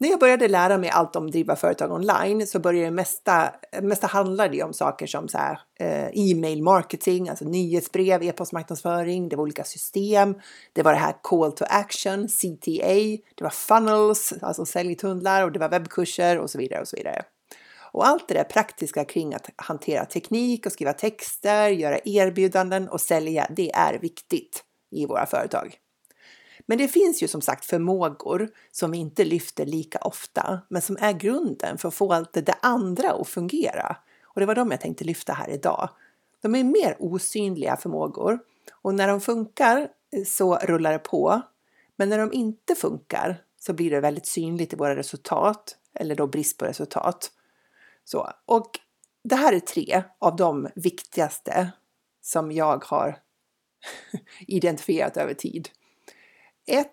När 0.00 0.08
jag 0.08 0.20
började 0.20 0.48
lära 0.48 0.78
mig 0.78 0.90
allt 0.90 1.16
om 1.16 1.30
driva 1.30 1.56
företag 1.56 1.92
online 1.92 2.46
så 2.46 2.58
började 2.58 2.86
det 2.86 2.90
mesta, 2.90 3.54
mesta 3.82 4.06
handla 4.06 4.48
det 4.48 4.62
om 4.62 4.72
saker 4.72 5.06
som 5.06 5.28
så 5.28 5.38
här, 5.38 5.60
eh, 5.80 6.08
e-mail 6.12 6.62
marketing, 6.62 7.28
alltså 7.28 7.44
nyhetsbrev, 7.44 8.22
e-postmarknadsföring, 8.22 9.28
det 9.28 9.36
var 9.36 9.42
olika 9.42 9.64
system, 9.64 10.34
det 10.72 10.82
var 10.82 10.92
det 10.92 10.98
här 10.98 11.14
call 11.22 11.52
to 11.52 11.64
action, 11.68 12.28
CTA, 12.28 12.94
det 13.34 13.42
var 13.42 13.50
funnels, 13.50 14.34
alltså 14.42 14.66
säljtunnlar 14.66 15.44
och 15.44 15.52
det 15.52 15.58
var 15.58 15.68
webbkurser 15.68 16.38
och 16.38 16.50
så 16.50 16.58
vidare 16.58 16.80
och 16.80 16.88
så 16.88 16.96
vidare. 16.96 17.22
Och 17.92 18.06
allt 18.06 18.28
det 18.28 18.34
där 18.34 18.44
praktiska 18.44 19.04
kring 19.04 19.34
att 19.34 19.50
hantera 19.56 20.04
teknik 20.04 20.66
och 20.66 20.72
skriva 20.72 20.92
texter, 20.92 21.68
göra 21.68 21.98
erbjudanden 22.04 22.88
och 22.88 23.00
sälja, 23.00 23.46
det 23.56 23.72
är 23.72 23.98
viktigt 23.98 24.64
i 24.90 25.06
våra 25.06 25.26
företag. 25.26 25.78
Men 26.70 26.78
det 26.78 26.88
finns 26.88 27.22
ju 27.22 27.28
som 27.28 27.40
sagt 27.40 27.64
förmågor 27.64 28.50
som 28.70 28.90
vi 28.90 28.98
inte 28.98 29.24
lyfter 29.24 29.66
lika 29.66 29.98
ofta, 29.98 30.60
men 30.68 30.82
som 30.82 30.96
är 31.00 31.12
grunden 31.12 31.78
för 31.78 31.88
att 31.88 31.94
få 31.94 32.12
allt 32.12 32.32
det 32.32 32.54
andra 32.62 33.12
att 33.12 33.28
fungera. 33.28 33.96
Och 34.24 34.40
det 34.40 34.46
var 34.46 34.54
de 34.54 34.70
jag 34.70 34.80
tänkte 34.80 35.04
lyfta 35.04 35.32
här 35.32 35.50
idag. 35.50 35.88
De 36.40 36.54
är 36.54 36.64
mer 36.64 36.96
osynliga 36.98 37.76
förmågor 37.76 38.38
och 38.72 38.94
när 38.94 39.08
de 39.08 39.20
funkar 39.20 39.88
eh, 40.12 40.24
så 40.26 40.56
rullar 40.56 40.92
det 40.92 40.98
på. 40.98 41.40
Men 41.96 42.08
när 42.08 42.18
de 42.18 42.32
inte 42.32 42.74
funkar 42.74 43.42
så 43.60 43.72
blir 43.72 43.90
det 43.90 44.00
väldigt 44.00 44.26
synligt 44.26 44.72
i 44.72 44.76
våra 44.76 44.96
resultat 44.96 45.76
eller 45.94 46.14
då 46.14 46.26
brist 46.26 46.58
på 46.58 46.64
resultat. 46.64 47.30
Så, 48.04 48.30
och 48.46 48.70
det 49.24 49.36
här 49.36 49.52
är 49.52 49.60
tre 49.60 50.02
av 50.18 50.36
de 50.36 50.68
viktigaste 50.74 51.70
som 52.22 52.52
jag 52.52 52.84
har 52.84 53.18
identifierat 54.46 55.16
över 55.16 55.34
tid. 55.34 55.68
1. 56.66 56.88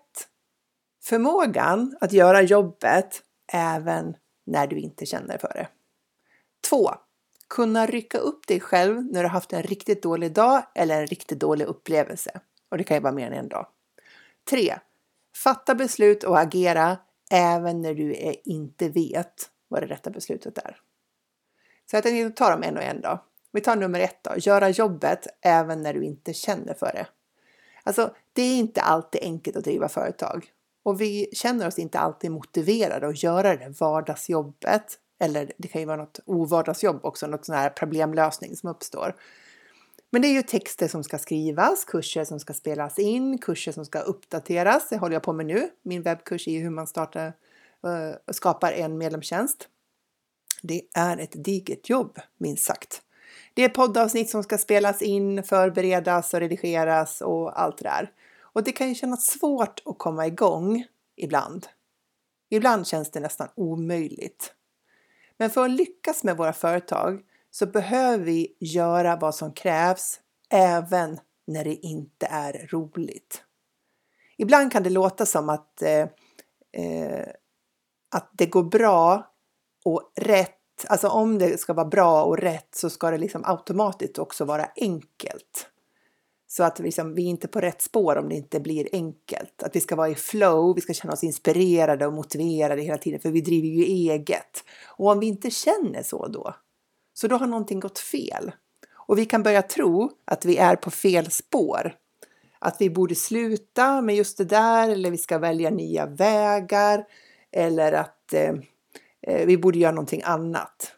Förmågan 1.04 1.96
att 2.00 2.12
göra 2.12 2.42
jobbet 2.42 3.22
även 3.52 4.16
när 4.46 4.66
du 4.66 4.78
inte 4.78 5.06
känner 5.06 5.38
för 5.38 5.48
det. 5.48 5.68
2. 6.68 6.90
Kunna 7.48 7.86
rycka 7.86 8.18
upp 8.18 8.46
dig 8.46 8.60
själv 8.60 9.04
när 9.04 9.22
du 9.22 9.28
haft 9.28 9.52
en 9.52 9.62
riktigt 9.62 10.02
dålig 10.02 10.32
dag 10.32 10.62
eller 10.74 11.00
en 11.00 11.06
riktigt 11.06 11.40
dålig 11.40 11.64
upplevelse. 11.64 12.40
Och 12.68 12.78
det 12.78 12.84
kan 12.84 12.96
ju 12.96 13.00
vara 13.02 13.12
mer 13.12 13.26
än 13.26 13.32
en 13.32 13.48
dag. 13.48 13.66
3. 14.50 14.78
Fatta 15.36 15.74
beslut 15.74 16.24
och 16.24 16.38
agera 16.38 16.98
även 17.30 17.82
när 17.82 17.94
du 17.94 18.14
inte 18.44 18.88
vet 18.88 19.50
vad 19.68 19.82
det 19.82 19.86
rätta 19.86 20.10
beslutet 20.10 20.58
är. 20.58 20.80
Så 21.90 21.96
jag 21.96 22.02
tänkte 22.02 22.44
ta 22.44 22.50
dem 22.50 22.62
en 22.62 22.76
och 22.76 22.82
en 22.82 23.00
då. 23.00 23.24
Vi 23.52 23.60
tar 23.60 23.76
nummer 23.76 24.00
ett 24.00 24.22
då, 24.22 24.32
göra 24.36 24.68
jobbet 24.68 25.26
även 25.40 25.82
när 25.82 25.94
du 25.94 26.04
inte 26.04 26.34
känner 26.34 26.74
för 26.74 26.92
det. 26.92 27.06
Alltså, 27.88 28.14
det 28.32 28.42
är 28.42 28.56
inte 28.56 28.80
alltid 28.80 29.22
enkelt 29.22 29.56
att 29.56 29.64
driva 29.64 29.88
företag 29.88 30.52
och 30.82 31.00
vi 31.00 31.28
känner 31.32 31.66
oss 31.66 31.78
inte 31.78 31.98
alltid 31.98 32.30
motiverade 32.30 33.08
att 33.08 33.22
göra 33.22 33.56
det 33.56 33.80
vardagsjobbet. 33.80 34.98
Eller 35.20 35.52
det 35.58 35.68
kan 35.68 35.80
ju 35.80 35.86
vara 35.86 35.96
något 35.96 36.20
ovardagsjobb 36.24 37.00
också, 37.02 37.26
något 37.26 37.44
sån 37.44 37.54
här 37.54 37.70
problemlösning 37.70 38.56
som 38.56 38.70
uppstår. 38.70 39.16
Men 40.10 40.22
det 40.22 40.28
är 40.28 40.32
ju 40.32 40.42
texter 40.42 40.88
som 40.88 41.04
ska 41.04 41.18
skrivas, 41.18 41.84
kurser 41.84 42.24
som 42.24 42.40
ska 42.40 42.54
spelas 42.54 42.98
in, 42.98 43.38
kurser 43.38 43.72
som 43.72 43.84
ska 43.84 43.98
uppdateras. 44.00 44.88
Det 44.88 44.96
håller 44.96 45.14
jag 45.14 45.22
på 45.22 45.32
med 45.32 45.46
nu. 45.46 45.70
Min 45.82 46.02
webbkurs 46.02 46.48
är 46.48 46.60
hur 46.60 46.70
man 46.70 46.86
startar 46.86 47.26
eh, 47.84 48.16
och 48.26 48.34
skapar 48.34 48.72
en 48.72 48.98
medlemstjänst. 48.98 49.68
Det 50.62 50.82
är 50.94 51.18
ett 51.18 51.44
digert 51.44 51.88
jobb, 51.88 52.18
minst 52.38 52.64
sagt. 52.64 53.02
Det 53.58 53.64
är 53.64 53.68
poddavsnitt 53.68 54.30
som 54.30 54.42
ska 54.42 54.58
spelas 54.58 55.02
in, 55.02 55.42
förberedas 55.42 56.34
och 56.34 56.40
redigeras 56.40 57.20
och 57.20 57.60
allt 57.60 57.78
det 57.78 57.84
där. 57.84 58.12
Och 58.40 58.64
det 58.64 58.72
kan 58.72 58.88
ju 58.88 58.94
kännas 58.94 59.26
svårt 59.26 59.82
att 59.84 59.98
komma 59.98 60.26
igång 60.26 60.84
ibland. 61.16 61.66
Ibland 62.50 62.86
känns 62.86 63.10
det 63.10 63.20
nästan 63.20 63.48
omöjligt. 63.54 64.54
Men 65.36 65.50
för 65.50 65.64
att 65.64 65.70
lyckas 65.70 66.24
med 66.24 66.36
våra 66.36 66.52
företag 66.52 67.20
så 67.50 67.66
behöver 67.66 68.24
vi 68.24 68.56
göra 68.60 69.16
vad 69.16 69.34
som 69.34 69.52
krävs 69.52 70.20
även 70.50 71.20
när 71.46 71.64
det 71.64 71.74
inte 71.74 72.26
är 72.26 72.68
roligt. 72.70 73.44
Ibland 74.36 74.72
kan 74.72 74.82
det 74.82 74.90
låta 74.90 75.26
som 75.26 75.48
att, 75.48 75.82
eh, 75.82 76.08
eh, 76.72 77.28
att 78.14 78.30
det 78.32 78.46
går 78.46 78.64
bra 78.64 79.32
och 79.84 80.12
rätt 80.16 80.57
Alltså 80.88 81.08
om 81.08 81.38
det 81.38 81.60
ska 81.60 81.72
vara 81.72 81.88
bra 81.88 82.22
och 82.22 82.38
rätt 82.38 82.74
så 82.74 82.90
ska 82.90 83.10
det 83.10 83.18
liksom 83.18 83.42
automatiskt 83.44 84.18
också 84.18 84.44
vara 84.44 84.68
enkelt. 84.76 85.66
Så 86.50 86.62
att 86.62 86.78
liksom, 86.78 87.14
vi 87.14 87.24
är 87.24 87.28
inte 87.28 87.48
på 87.48 87.60
rätt 87.60 87.82
spår 87.82 88.16
om 88.16 88.28
det 88.28 88.34
inte 88.34 88.60
blir 88.60 88.88
enkelt. 88.92 89.62
Att 89.62 89.76
vi 89.76 89.80
ska 89.80 89.96
vara 89.96 90.08
i 90.08 90.14
flow, 90.14 90.74
vi 90.74 90.80
ska 90.80 90.94
känna 90.94 91.12
oss 91.12 91.24
inspirerade 91.24 92.06
och 92.06 92.12
motiverade 92.12 92.82
hela 92.82 92.98
tiden 92.98 93.20
för 93.20 93.30
vi 93.30 93.40
driver 93.40 93.68
ju 93.68 93.84
eget. 93.84 94.64
Och 94.86 95.10
om 95.10 95.20
vi 95.20 95.26
inte 95.26 95.50
känner 95.50 96.02
så 96.02 96.26
då, 96.28 96.54
så 97.14 97.28
då 97.28 97.36
har 97.36 97.46
någonting 97.46 97.80
gått 97.80 97.98
fel. 97.98 98.52
Och 98.94 99.18
vi 99.18 99.26
kan 99.26 99.42
börja 99.42 99.62
tro 99.62 100.10
att 100.24 100.44
vi 100.44 100.56
är 100.56 100.76
på 100.76 100.90
fel 100.90 101.30
spår. 101.30 101.94
Att 102.58 102.76
vi 102.80 102.90
borde 102.90 103.14
sluta 103.14 104.00
med 104.00 104.16
just 104.16 104.38
det 104.38 104.44
där 104.44 104.88
eller 104.88 105.10
vi 105.10 105.18
ska 105.18 105.38
välja 105.38 105.70
nya 105.70 106.06
vägar 106.06 107.04
eller 107.52 107.92
att 107.92 108.14
Eh, 108.32 108.54
Eh, 109.28 109.46
vi 109.46 109.58
borde 109.58 109.78
göra 109.78 109.92
någonting 109.92 110.22
annat. 110.24 110.92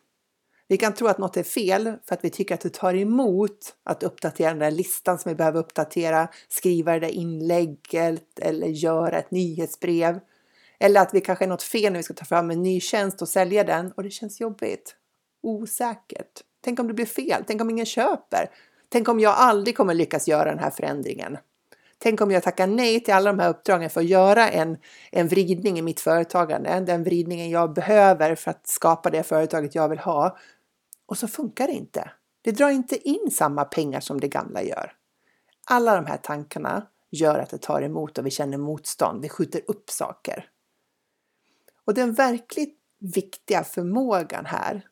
Vi 0.68 0.76
kan 0.76 0.94
tro 0.94 1.06
att 1.06 1.18
något 1.18 1.36
är 1.36 1.42
fel 1.42 1.92
för 2.04 2.14
att 2.14 2.24
vi 2.24 2.30
tycker 2.30 2.54
att 2.54 2.60
det 2.60 2.74
tar 2.74 2.94
emot 2.94 3.74
att 3.84 4.02
uppdatera 4.02 4.50
den 4.50 4.58
där 4.58 4.70
listan 4.70 5.18
som 5.18 5.28
vi 5.30 5.36
behöver 5.36 5.60
uppdatera, 5.60 6.28
skriva 6.48 6.92
det 6.92 7.00
där 7.00 7.08
inlägget 7.08 8.38
eller 8.38 8.66
göra 8.66 9.18
ett 9.18 9.30
nyhetsbrev. 9.30 10.20
Eller 10.78 11.00
att 11.00 11.14
vi 11.14 11.20
kanske 11.20 11.44
är 11.44 11.48
något 11.48 11.62
fel 11.62 11.92
när 11.92 11.98
vi 11.98 12.02
ska 12.02 12.14
ta 12.14 12.24
fram 12.24 12.50
en 12.50 12.62
ny 12.62 12.80
tjänst 12.80 13.22
och 13.22 13.28
sälja 13.28 13.64
den 13.64 13.92
och 13.92 14.02
det 14.02 14.10
känns 14.10 14.40
jobbigt. 14.40 14.96
Osäkert. 15.42 16.40
Tänk 16.60 16.80
om 16.80 16.86
det 16.86 16.94
blir 16.94 17.06
fel? 17.06 17.44
Tänk 17.46 17.60
om 17.60 17.70
ingen 17.70 17.86
köper? 17.86 18.50
Tänk 18.88 19.08
om 19.08 19.20
jag 19.20 19.34
aldrig 19.36 19.76
kommer 19.76 19.94
lyckas 19.94 20.28
göra 20.28 20.50
den 20.50 20.58
här 20.58 20.70
förändringen? 20.70 21.36
Tänk 22.02 22.20
om 22.20 22.30
jag 22.30 22.42
tackar 22.42 22.66
nej 22.66 23.00
till 23.00 23.14
alla 23.14 23.32
de 23.32 23.38
här 23.38 23.50
uppdragen 23.50 23.90
för 23.90 24.00
att 24.00 24.06
göra 24.06 24.50
en, 24.50 24.78
en 25.12 25.28
vridning 25.28 25.78
i 25.78 25.82
mitt 25.82 26.00
företagande, 26.00 26.80
den 26.80 27.04
vridningen 27.04 27.50
jag 27.50 27.72
behöver 27.72 28.34
för 28.34 28.50
att 28.50 28.66
skapa 28.66 29.10
det 29.10 29.22
företaget 29.22 29.74
jag 29.74 29.88
vill 29.88 29.98
ha. 29.98 30.38
Och 31.06 31.18
så 31.18 31.28
funkar 31.28 31.66
det 31.66 31.72
inte. 31.72 32.10
Det 32.42 32.52
drar 32.52 32.70
inte 32.70 33.08
in 33.08 33.30
samma 33.30 33.64
pengar 33.64 34.00
som 34.00 34.20
det 34.20 34.28
gamla 34.28 34.62
gör. 34.62 34.92
Alla 35.66 35.96
de 35.96 36.06
här 36.06 36.16
tankarna 36.16 36.86
gör 37.10 37.38
att 37.38 37.50
det 37.50 37.58
tar 37.58 37.82
emot 37.82 38.18
och 38.18 38.26
vi 38.26 38.30
känner 38.30 38.58
motstånd. 38.58 39.22
Vi 39.22 39.28
skjuter 39.28 39.62
upp 39.66 39.90
saker. 39.90 40.48
Och 41.84 41.94
den 41.94 42.12
verkligt 42.12 42.78
viktiga 42.98 43.64
förmågan 43.64 44.46
här, 44.46 44.86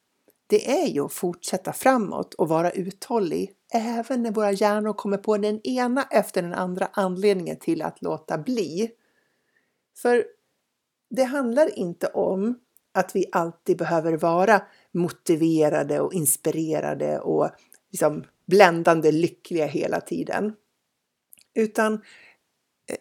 det 0.46 0.82
är 0.82 0.86
ju 0.86 1.04
att 1.04 1.12
fortsätta 1.12 1.72
framåt 1.72 2.34
och 2.34 2.48
vara 2.48 2.70
uthållig 2.70 3.54
även 3.72 4.22
när 4.22 4.30
våra 4.30 4.52
hjärnor 4.52 4.92
kommer 4.92 5.18
på 5.18 5.36
den 5.36 5.60
ena 5.66 6.08
efter 6.10 6.42
den 6.42 6.54
andra 6.54 6.88
anledningen 6.92 7.58
till 7.58 7.82
att 7.82 8.02
låta 8.02 8.38
bli. 8.38 8.90
För 9.96 10.24
det 11.10 11.24
handlar 11.24 11.78
inte 11.78 12.06
om 12.06 12.58
att 12.94 13.16
vi 13.16 13.24
alltid 13.32 13.78
behöver 13.78 14.16
vara 14.16 14.62
motiverade 14.92 16.00
och 16.00 16.12
inspirerade 16.12 17.20
och 17.20 17.50
liksom 17.90 18.24
bländande 18.46 19.12
lyckliga 19.12 19.66
hela 19.66 20.00
tiden. 20.00 20.52
Utan, 21.54 22.02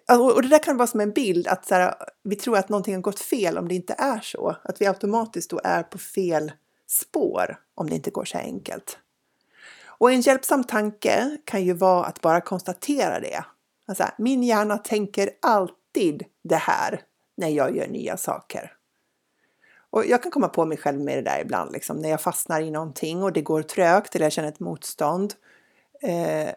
eh, 0.09 0.21
och 0.21 0.41
det 0.41 0.47
där 0.47 0.63
kan 0.63 0.77
vara 0.77 0.87
som 0.87 0.99
en 0.99 1.11
bild 1.11 1.47
att 1.47 1.65
så 1.65 1.75
här, 1.75 1.95
vi 2.23 2.35
tror 2.35 2.57
att 2.57 2.69
någonting 2.69 2.95
har 2.95 3.01
gått 3.01 3.19
fel 3.19 3.57
om 3.57 3.67
det 3.67 3.75
inte 3.75 3.95
är 3.97 4.19
så. 4.19 4.55
Att 4.63 4.81
vi 4.81 4.87
automatiskt 4.87 5.49
då 5.49 5.59
är 5.63 5.83
på 5.83 5.97
fel 5.97 6.51
spår 6.87 7.59
om 7.75 7.89
det 7.89 7.95
inte 7.95 8.11
går 8.11 8.25
så 8.25 8.37
enkelt. 8.37 8.97
Och 9.97 10.11
en 10.11 10.21
hjälpsam 10.21 10.63
tanke 10.63 11.37
kan 11.45 11.63
ju 11.63 11.73
vara 11.73 12.05
att 12.05 12.21
bara 12.21 12.41
konstatera 12.41 13.19
det. 13.19 13.45
Alltså, 13.87 14.03
min 14.17 14.43
hjärna 14.43 14.77
tänker 14.77 15.29
alltid 15.41 16.23
det 16.43 16.55
här 16.55 17.01
när 17.37 17.47
jag 17.47 17.75
gör 17.75 17.87
nya 17.87 18.17
saker. 18.17 18.73
Och 19.89 20.05
jag 20.05 20.23
kan 20.23 20.31
komma 20.31 20.47
på 20.47 20.65
mig 20.65 20.77
själv 20.77 20.99
med 20.99 21.17
det 21.17 21.29
där 21.29 21.41
ibland, 21.41 21.71
liksom, 21.71 21.97
när 21.97 22.09
jag 22.09 22.21
fastnar 22.21 22.61
i 22.61 22.71
någonting 22.71 23.23
och 23.23 23.33
det 23.33 23.41
går 23.41 23.61
trögt 23.61 24.15
eller 24.15 24.25
jag 24.25 24.33
känner 24.33 24.49
ett 24.49 24.59
motstånd. 24.59 25.33
Eh, 26.01 26.49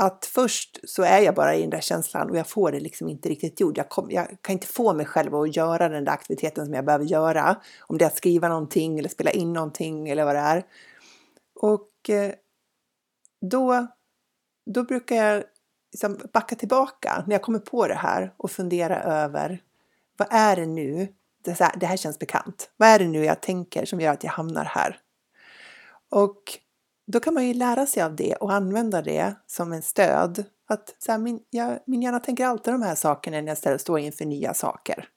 att 0.00 0.26
först 0.26 0.78
så 0.84 1.02
är 1.02 1.20
jag 1.20 1.34
bara 1.34 1.54
i 1.54 1.60
den 1.60 1.70
där 1.70 1.80
känslan 1.80 2.30
och 2.30 2.36
jag 2.36 2.46
får 2.46 2.72
det 2.72 2.80
liksom 2.80 3.08
inte 3.08 3.28
riktigt 3.28 3.60
gjort. 3.60 3.76
Jag, 3.76 3.88
kom, 3.88 4.10
jag, 4.10 4.26
kan 4.40 4.52
inte 4.52 4.66
få 4.66 4.94
mig 4.94 5.06
själv 5.06 5.34
att 5.34 5.56
göra 5.56 5.88
den 5.88 6.04
där 6.04 6.12
aktiviteten 6.12 6.64
som 6.64 6.74
jag 6.74 6.84
behöver 6.84 7.04
göra. 7.04 7.56
Om 7.80 7.98
det 7.98 8.04
är 8.04 8.06
att 8.06 8.16
skriva 8.16 8.48
någonting 8.48 8.98
eller 8.98 9.08
spela 9.08 9.30
in 9.30 9.52
någonting 9.52 10.08
eller 10.08 10.24
vad 10.24 10.34
det 10.34 10.40
är. 10.40 10.64
Och 11.54 12.10
eh, 12.10 12.32
då, 13.40 13.86
då 14.66 14.82
brukar 14.82 15.16
jag 15.16 15.44
liksom 15.92 16.18
backa 16.32 16.56
tillbaka 16.56 17.24
när 17.26 17.34
jag 17.34 17.42
kommer 17.42 17.58
på 17.58 17.88
det 17.88 17.94
här 17.94 18.34
och 18.36 18.50
fundera 18.50 19.02
över 19.02 19.62
vad 20.18 20.28
är 20.30 20.56
det 20.56 20.66
nu? 20.66 21.08
Det 21.44 21.60
här, 21.60 21.76
det 21.76 21.86
här 21.86 21.96
känns 21.96 22.18
bekant. 22.18 22.70
Vad 22.76 22.88
är 22.88 22.98
det 22.98 23.08
nu 23.08 23.24
jag 23.24 23.42
tänker 23.42 23.84
som 23.84 24.00
gör 24.00 24.12
att 24.12 24.24
jag 24.24 24.30
hamnar 24.30 24.64
här? 24.64 25.00
Och 26.10 26.42
då 27.06 27.20
kan 27.20 27.34
man 27.34 27.46
ju 27.46 27.54
lära 27.54 27.86
sig 27.86 28.02
av 28.02 28.16
det 28.16 28.34
och 28.34 28.52
använda 28.52 29.02
det 29.02 29.34
som 29.46 29.72
en 29.72 29.82
stöd. 29.82 30.44
Att 30.68 30.96
så 30.98 31.12
här, 31.12 31.18
min, 31.18 31.40
jag, 31.50 31.78
min 31.86 32.02
hjärna 32.02 32.20
tänker 32.20 32.46
alltid 32.46 32.74
de 32.74 32.82
här 32.82 32.94
sakerna 32.94 33.40
när 33.40 33.58
jag 33.62 33.80
står 33.80 33.98
inför 33.98 34.24
nya 34.24 34.54
saker. 34.54 35.08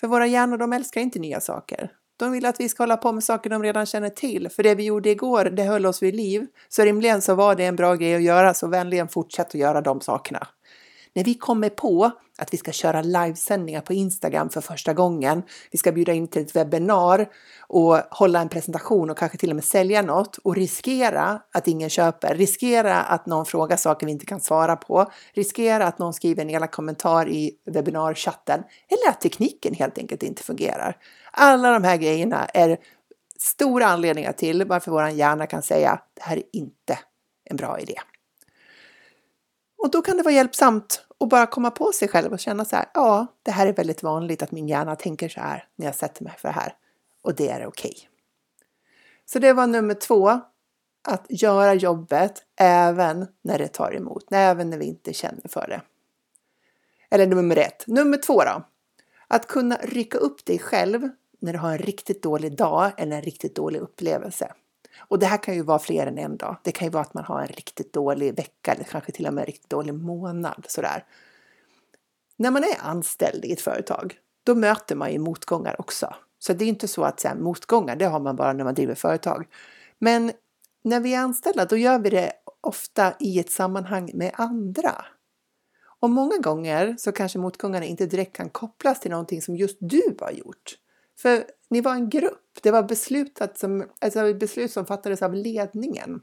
För 0.00 0.06
våra 0.06 0.26
hjärnor 0.26 0.58
de 0.58 0.72
älskar 0.72 1.00
inte 1.00 1.18
nya 1.18 1.40
saker. 1.40 1.92
De 2.22 2.32
vill 2.32 2.46
att 2.46 2.60
vi 2.60 2.68
ska 2.68 2.82
hålla 2.82 2.96
på 2.96 3.12
med 3.12 3.24
saker 3.24 3.50
de 3.50 3.62
redan 3.62 3.86
känner 3.86 4.08
till, 4.08 4.48
för 4.48 4.62
det 4.62 4.74
vi 4.74 4.84
gjorde 4.84 5.10
igår, 5.10 5.44
det 5.44 5.62
höll 5.62 5.86
oss 5.86 6.02
vid 6.02 6.16
liv. 6.16 6.46
Så 6.68 6.82
rimligen 6.82 7.22
så 7.22 7.34
var 7.34 7.54
det 7.54 7.64
en 7.64 7.76
bra 7.76 7.94
grej 7.94 8.14
att 8.14 8.22
göra, 8.22 8.54
så 8.54 8.66
vänligen 8.66 9.08
fortsätt 9.08 9.46
att 9.46 9.54
göra 9.54 9.80
de 9.80 10.00
sakerna. 10.00 10.46
När 11.14 11.24
vi 11.24 11.34
kommer 11.34 11.68
på 11.68 12.10
att 12.38 12.54
vi 12.54 12.58
ska 12.58 12.72
köra 12.72 13.02
livesändningar 13.02 13.80
på 13.80 13.92
Instagram 13.92 14.50
för 14.50 14.60
första 14.60 14.92
gången, 14.92 15.42
vi 15.70 15.78
ska 15.78 15.92
bjuda 15.92 16.12
in 16.12 16.28
till 16.28 16.42
ett 16.42 16.56
webbinar 16.56 17.28
och 17.60 17.96
hålla 18.10 18.40
en 18.40 18.48
presentation 18.48 19.10
och 19.10 19.18
kanske 19.18 19.38
till 19.38 19.50
och 19.50 19.56
med 19.56 19.64
sälja 19.64 20.02
något 20.02 20.36
och 20.36 20.56
riskera 20.56 21.40
att 21.52 21.68
ingen 21.68 21.90
köper, 21.90 22.34
riskera 22.34 23.02
att 23.02 23.26
någon 23.26 23.46
frågar 23.46 23.76
saker 23.76 24.06
vi 24.06 24.12
inte 24.12 24.26
kan 24.26 24.40
svara 24.40 24.76
på, 24.76 25.12
riskera 25.34 25.86
att 25.86 25.98
någon 25.98 26.12
skriver 26.12 26.42
en 26.42 26.50
elak 26.50 26.72
kommentar 26.72 27.28
i 27.28 27.52
webbinarchatten 27.66 28.62
eller 28.88 29.10
att 29.10 29.20
tekniken 29.20 29.74
helt 29.74 29.98
enkelt 29.98 30.22
inte 30.22 30.42
fungerar. 30.42 30.96
Alla 31.32 31.70
de 31.70 31.84
här 31.84 31.96
grejerna 31.96 32.44
är 32.44 32.78
stora 33.38 33.86
anledningar 33.86 34.32
till 34.32 34.64
varför 34.64 34.90
vår 34.90 35.08
hjärna 35.08 35.46
kan 35.46 35.62
säga 35.62 36.00
det 36.14 36.22
här 36.22 36.36
är 36.36 36.44
inte 36.52 36.98
en 37.44 37.56
bra 37.56 37.80
idé. 37.80 37.94
Och 39.82 39.90
då 39.90 40.02
kan 40.02 40.16
det 40.16 40.22
vara 40.22 40.34
hjälpsamt 40.34 41.04
att 41.20 41.28
bara 41.28 41.46
komma 41.46 41.70
på 41.70 41.92
sig 41.92 42.08
själv 42.08 42.32
och 42.32 42.38
känna 42.38 42.64
så 42.64 42.76
här, 42.76 42.86
ja, 42.94 43.26
det 43.42 43.50
här 43.50 43.66
är 43.66 43.72
väldigt 43.72 44.02
vanligt 44.02 44.42
att 44.42 44.50
min 44.50 44.68
hjärna 44.68 44.96
tänker 44.96 45.28
så 45.28 45.40
här 45.40 45.68
när 45.76 45.86
jag 45.86 45.94
sätter 45.94 46.24
mig 46.24 46.32
för 46.38 46.48
det 46.48 46.54
här 46.54 46.74
och 47.22 47.34
det 47.34 47.48
är 47.48 47.66
okej. 47.66 47.90
Okay. 47.90 48.08
Så 49.26 49.38
det 49.38 49.52
var 49.52 49.66
nummer 49.66 49.94
två. 49.94 50.40
att 51.08 51.26
göra 51.28 51.74
jobbet 51.74 52.42
även 52.56 53.26
när 53.42 53.58
det 53.58 53.68
tar 53.68 53.94
emot, 53.94 54.24
även 54.30 54.70
när 54.70 54.78
vi 54.78 54.84
inte 54.84 55.12
känner 55.12 55.48
för 55.48 55.66
det. 55.68 55.82
Eller 57.10 57.26
nummer 57.26 57.58
ett. 57.58 57.84
Nummer 57.86 58.16
två 58.16 58.44
då. 58.44 58.62
Att 59.28 59.46
kunna 59.46 59.78
rycka 59.82 60.18
upp 60.18 60.44
dig 60.44 60.58
själv 60.58 61.08
när 61.40 61.52
du 61.52 61.58
har 61.58 61.72
en 61.72 61.78
riktigt 61.78 62.22
dålig 62.22 62.56
dag 62.56 62.92
eller 62.96 63.16
en 63.16 63.22
riktigt 63.22 63.56
dålig 63.56 63.80
upplevelse. 63.80 64.52
Och 64.98 65.18
det 65.18 65.26
här 65.26 65.42
kan 65.42 65.54
ju 65.54 65.62
vara 65.62 65.78
fler 65.78 66.06
än 66.06 66.18
en 66.18 66.36
dag. 66.36 66.56
Det 66.62 66.72
kan 66.72 66.86
ju 66.86 66.92
vara 66.92 67.02
att 67.02 67.14
man 67.14 67.24
har 67.24 67.40
en 67.40 67.46
riktigt 67.46 67.92
dålig 67.92 68.36
vecka 68.36 68.72
eller 68.72 68.84
kanske 68.84 69.12
till 69.12 69.26
och 69.26 69.34
med 69.34 69.42
en 69.42 69.46
riktigt 69.46 69.70
dålig 69.70 69.94
månad. 69.94 70.64
Sådär. 70.68 71.04
När 72.36 72.50
man 72.50 72.64
är 72.64 72.76
anställd 72.80 73.44
i 73.44 73.52
ett 73.52 73.60
företag, 73.60 74.18
då 74.44 74.54
möter 74.54 74.96
man 74.96 75.12
ju 75.12 75.18
motgångar 75.18 75.80
också. 75.80 76.14
Så 76.38 76.52
det 76.52 76.64
är 76.64 76.68
inte 76.68 76.88
så 76.88 77.02
att 77.02 77.20
säga, 77.20 77.34
motgångar, 77.34 77.96
det 77.96 78.04
har 78.04 78.20
man 78.20 78.36
bara 78.36 78.52
när 78.52 78.64
man 78.64 78.74
driver 78.74 78.94
företag. 78.94 79.46
Men 79.98 80.32
när 80.84 81.00
vi 81.00 81.14
är 81.14 81.18
anställda, 81.18 81.64
då 81.64 81.76
gör 81.76 81.98
vi 81.98 82.10
det 82.10 82.32
ofta 82.60 83.14
i 83.18 83.38
ett 83.38 83.50
sammanhang 83.50 84.10
med 84.14 84.32
andra. 84.34 85.04
Och 86.00 86.10
många 86.10 86.38
gånger 86.38 86.96
så 86.98 87.12
kanske 87.12 87.38
motgångarna 87.38 87.86
inte 87.86 88.06
direkt 88.06 88.36
kan 88.36 88.50
kopplas 88.50 89.00
till 89.00 89.10
någonting 89.10 89.42
som 89.42 89.56
just 89.56 89.76
du 89.80 90.16
har 90.20 90.30
gjort. 90.30 90.78
För 91.22 91.44
ni 91.70 91.80
var 91.80 91.94
en 91.94 92.08
grupp. 92.08 92.58
Det 92.62 92.70
var 92.70 92.82
beslutat 92.82 93.58
som, 93.58 93.88
alltså 94.00 94.34
beslut 94.34 94.72
som 94.72 94.86
fattades 94.86 95.22
av 95.22 95.34
ledningen. 95.34 96.20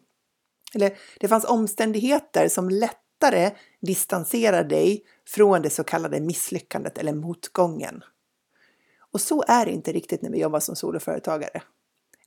Eller 0.76 0.98
det 1.20 1.28
fanns 1.28 1.46
omständigheter 1.46 2.48
som 2.50 2.70
lättare 2.70 3.52
distanserar 3.82 4.64
dig 4.64 5.04
från 5.28 5.62
det 5.62 5.70
så 5.70 5.84
kallade 5.84 6.20
misslyckandet 6.20 6.98
eller 6.98 7.14
motgången. 7.14 8.04
Och 9.12 9.22
så 9.22 9.44
är 9.48 9.66
det 9.66 9.72
inte 9.72 9.92
riktigt 9.92 10.22
när 10.22 10.30
vi 10.30 10.40
jobbar 10.40 10.60
som 10.60 10.76
soloföretagare. 10.76 11.62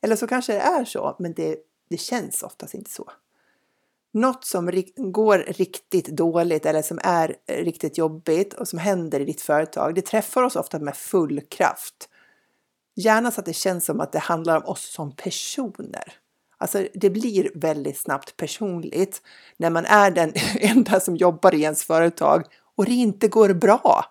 Eller 0.01 0.15
så 0.15 0.27
kanske 0.27 0.53
det 0.53 0.59
är 0.59 0.85
så, 0.85 1.15
men 1.19 1.33
det, 1.33 1.57
det 1.89 1.97
känns 1.97 2.43
oftast 2.43 2.73
inte 2.73 2.91
så. 2.91 3.11
Något 4.11 4.45
som 4.45 4.83
går 4.95 5.37
riktigt 5.37 6.07
dåligt 6.07 6.65
eller 6.65 6.81
som 6.81 6.99
är 7.03 7.35
riktigt 7.47 7.97
jobbigt 7.97 8.53
och 8.53 8.67
som 8.67 8.79
händer 8.79 9.19
i 9.19 9.25
ditt 9.25 9.41
företag, 9.41 9.95
det 9.95 10.01
träffar 10.01 10.43
oss 10.43 10.55
ofta 10.55 10.79
med 10.79 10.95
full 10.95 11.41
kraft. 11.41 12.09
Gärna 12.95 13.31
så 13.31 13.39
att 13.39 13.45
det 13.45 13.53
känns 13.53 13.85
som 13.85 13.99
att 13.99 14.11
det 14.11 14.19
handlar 14.19 14.57
om 14.57 14.65
oss 14.65 14.93
som 14.93 15.11
personer. 15.11 16.13
Alltså 16.57 16.87
det 16.93 17.09
blir 17.09 17.51
väldigt 17.55 17.97
snabbt 17.97 18.37
personligt 18.37 19.21
när 19.57 19.69
man 19.69 19.85
är 19.85 20.11
den 20.11 20.33
enda 20.59 20.99
som 20.99 21.15
jobbar 21.15 21.55
i 21.55 21.61
ens 21.61 21.83
företag 21.83 22.45
och 22.75 22.85
det 22.85 22.91
inte 22.91 23.27
går 23.27 23.53
bra. 23.53 24.05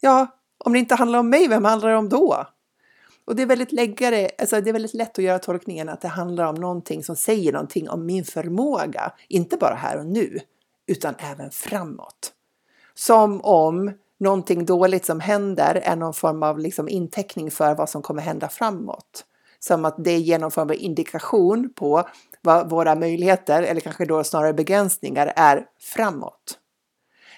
Ja, 0.00 0.26
om 0.64 0.72
det 0.72 0.78
inte 0.78 0.94
handlar 0.94 1.18
om 1.18 1.30
mig, 1.30 1.48
vem 1.48 1.64
handlar 1.64 1.90
det 1.90 1.96
om 1.96 2.08
då? 2.08 2.46
Och 3.24 3.36
det 3.36 3.42
är 3.42 3.46
väldigt 3.46 3.72
läggare, 3.72 4.30
alltså 4.38 4.60
det 4.60 4.70
är 4.70 4.72
väldigt 4.72 4.94
lätt 4.94 5.18
att 5.18 5.24
göra 5.24 5.38
tolkningen 5.38 5.88
att 5.88 6.00
det 6.00 6.08
handlar 6.08 6.44
om 6.44 6.54
någonting 6.54 7.04
som 7.04 7.16
säger 7.16 7.52
någonting 7.52 7.88
om 7.88 8.06
min 8.06 8.24
förmåga, 8.24 9.12
inte 9.28 9.56
bara 9.56 9.74
här 9.74 9.98
och 9.98 10.06
nu, 10.06 10.40
utan 10.86 11.14
även 11.18 11.50
framåt. 11.50 12.32
Som 12.94 13.40
om 13.40 13.92
någonting 14.20 14.64
dåligt 14.64 15.04
som 15.04 15.20
händer 15.20 15.80
är 15.84 15.96
någon 15.96 16.14
form 16.14 16.42
av 16.42 16.58
liksom 16.58 16.88
inteckning 16.88 17.50
för 17.50 17.74
vad 17.74 17.90
som 17.90 18.02
kommer 18.02 18.22
hända 18.22 18.48
framåt. 18.48 19.24
Som 19.58 19.84
att 19.84 19.94
det 19.98 20.18
ger 20.18 20.38
någon 20.38 20.50
form 20.50 20.70
av 20.70 20.74
indikation 20.74 21.72
på 21.74 22.08
vad 22.42 22.70
våra 22.70 22.94
möjligheter, 22.94 23.62
eller 23.62 23.80
kanske 23.80 24.04
då 24.04 24.24
snarare 24.24 24.52
begränsningar, 24.52 25.32
är 25.36 25.66
framåt. 25.80 26.58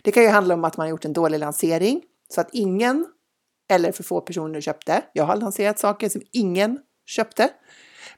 Det 0.02 0.12
kan 0.12 0.22
ju 0.22 0.28
handla 0.28 0.54
om 0.54 0.64
att 0.64 0.76
man 0.76 0.84
har 0.84 0.90
gjort 0.90 1.04
en 1.04 1.12
dålig 1.12 1.38
lansering 1.38 2.02
så 2.28 2.40
att 2.40 2.48
ingen 2.52 3.06
eller 3.70 3.92
för 3.92 4.02
få 4.02 4.20
personer 4.20 4.60
köpte. 4.60 5.04
Jag 5.12 5.24
har 5.24 5.36
lanserat 5.36 5.78
saker 5.78 6.08
som 6.08 6.22
ingen 6.32 6.78
köpte. 7.06 7.48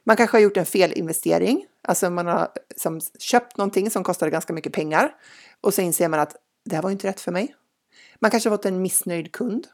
Man 0.03 0.17
kanske 0.17 0.37
har 0.37 0.41
gjort 0.41 0.57
en 0.57 0.65
felinvestering, 0.65 1.65
alltså 1.81 2.09
man 2.09 2.27
har 2.27 2.49
som 2.75 3.01
köpt 3.19 3.57
någonting 3.57 3.89
som 3.89 4.03
kostade 4.03 4.31
ganska 4.31 4.53
mycket 4.53 4.73
pengar 4.73 5.15
och 5.61 5.73
så 5.73 5.81
inser 5.81 6.09
man 6.09 6.19
att 6.19 6.35
det 6.65 6.75
här 6.75 6.83
var 6.83 6.91
inte 6.91 7.07
rätt 7.07 7.21
för 7.21 7.31
mig. 7.31 7.55
Man 8.19 8.31
kanske 8.31 8.49
har 8.49 8.57
fått 8.57 8.65
en 8.65 8.81
missnöjd 8.81 9.31
kund. 9.31 9.67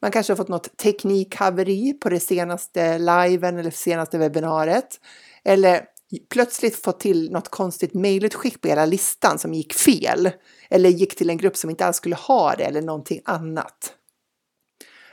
Man 0.00 0.10
kanske 0.10 0.32
har 0.32 0.36
fått 0.36 0.48
något 0.48 0.76
teknikhaveri 0.76 1.92
på 1.92 2.08
det 2.08 2.20
senaste 2.20 2.98
liven 2.98 3.58
eller 3.58 3.70
senaste 3.70 4.18
webbinariet. 4.18 5.00
Eller 5.44 5.84
plötsligt 6.30 6.76
fått 6.76 7.00
till 7.00 7.32
något 7.32 7.48
konstigt 7.48 7.94
mejlutskick 7.94 8.60
på 8.60 8.68
hela 8.68 8.86
listan 8.86 9.38
som 9.38 9.54
gick 9.54 9.74
fel. 9.74 10.30
Eller 10.70 10.90
gick 10.90 11.16
till 11.16 11.30
en 11.30 11.36
grupp 11.36 11.56
som 11.56 11.70
inte 11.70 11.86
alls 11.86 11.96
skulle 11.96 12.16
ha 12.16 12.54
det 12.54 12.64
eller 12.64 12.82
någonting 12.82 13.20
annat. 13.24 13.94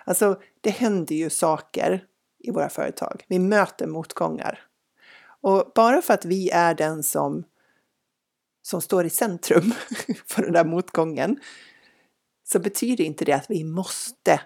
Alltså, 0.05 0.41
det 0.61 0.69
händer 0.69 1.15
ju 1.15 1.29
saker 1.29 2.03
i 2.39 2.51
våra 2.51 2.69
företag. 2.69 3.23
Vi 3.27 3.39
möter 3.39 3.87
motgångar. 3.87 4.59
Och 5.41 5.71
bara 5.75 6.01
för 6.01 6.13
att 6.13 6.25
vi 6.25 6.49
är 6.49 6.73
den 6.73 7.03
som, 7.03 7.43
som 8.61 8.81
står 8.81 9.05
i 9.05 9.09
centrum 9.09 9.73
för 10.27 10.41
den 10.41 10.53
där 10.53 10.65
motgången 10.65 11.39
så 12.47 12.59
betyder 12.59 13.03
inte 13.03 13.25
det 13.25 13.33
att 13.33 13.49
vi 13.49 13.63
måste 13.63 14.41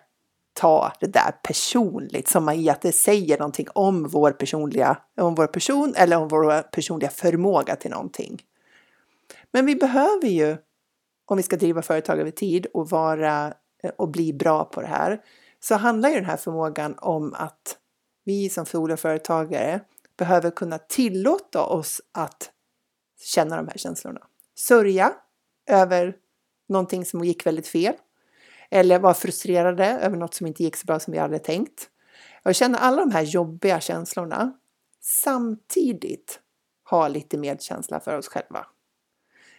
ta 0.53 0.93
det 0.99 1.07
där 1.07 1.31
personligt 1.43 2.27
som 2.27 2.49
i 2.49 2.69
att 2.69 2.81
det 2.81 2.91
säger 2.91 3.37
någonting 3.37 3.67
om 3.73 4.07
vår 4.07 4.31
personliga, 4.31 4.97
om 5.17 5.35
vår 5.35 5.47
person 5.47 5.93
eller 5.97 6.17
om 6.17 6.27
vår 6.27 6.61
personliga 6.61 7.09
förmåga 7.09 7.75
till 7.75 7.91
någonting. 7.91 8.41
Men 9.51 9.65
vi 9.65 9.75
behöver 9.75 10.27
ju, 10.27 10.57
om 11.25 11.37
vi 11.37 11.43
ska 11.43 11.57
driva 11.57 11.81
företag 11.81 12.19
över 12.19 12.31
tid 12.31 12.65
och 12.73 12.89
vara 12.89 13.53
och 13.97 14.09
bli 14.09 14.33
bra 14.33 14.65
på 14.65 14.81
det 14.81 14.87
här, 14.87 15.21
så 15.59 15.75
handlar 15.75 16.09
ju 16.09 16.15
den 16.15 16.25
här 16.25 16.37
förmågan 16.37 16.95
om 16.97 17.33
att 17.33 17.77
vi 18.25 18.49
som 18.49 18.65
soloföretagare 18.65 19.81
behöver 20.17 20.51
kunna 20.51 20.77
tillåta 20.77 21.63
oss 21.63 22.01
att 22.11 22.51
känna 23.21 23.55
de 23.55 23.67
här 23.67 23.77
känslorna. 23.77 24.21
Sörja 24.55 25.13
över 25.69 26.15
någonting 26.69 27.05
som 27.05 27.23
gick 27.23 27.45
väldigt 27.45 27.67
fel 27.67 27.93
eller 28.69 28.99
var 28.99 29.13
frustrerade 29.13 29.85
över 29.85 30.17
något 30.17 30.33
som 30.33 30.47
inte 30.47 30.63
gick 30.63 30.75
så 30.75 30.85
bra 30.85 30.99
som 30.99 31.13
vi 31.13 31.19
hade 31.19 31.39
tänkt. 31.39 31.89
Jag 32.43 32.55
känna 32.55 32.77
alla 32.77 33.01
de 33.01 33.11
här 33.11 33.21
jobbiga 33.21 33.79
känslorna 33.79 34.53
samtidigt 35.01 36.39
ha 36.89 37.07
lite 37.07 37.37
medkänsla 37.37 37.99
för 37.99 38.17
oss 38.17 38.27
själva. 38.27 38.65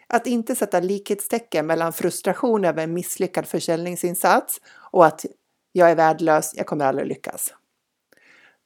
Att 0.06 0.26
inte 0.26 0.56
sätta 0.56 0.80
likhetstecken 0.80 1.66
mellan 1.66 1.92
frustration 1.92 2.64
över 2.64 2.84
en 2.84 2.94
misslyckad 2.94 3.46
försäljningsinsats 3.46 4.60
och 4.66 5.06
att 5.06 5.26
jag 5.72 5.90
är 5.90 5.94
värdelös, 5.94 6.52
jag 6.56 6.66
kommer 6.66 6.84
aldrig 6.84 7.08
lyckas. 7.08 7.54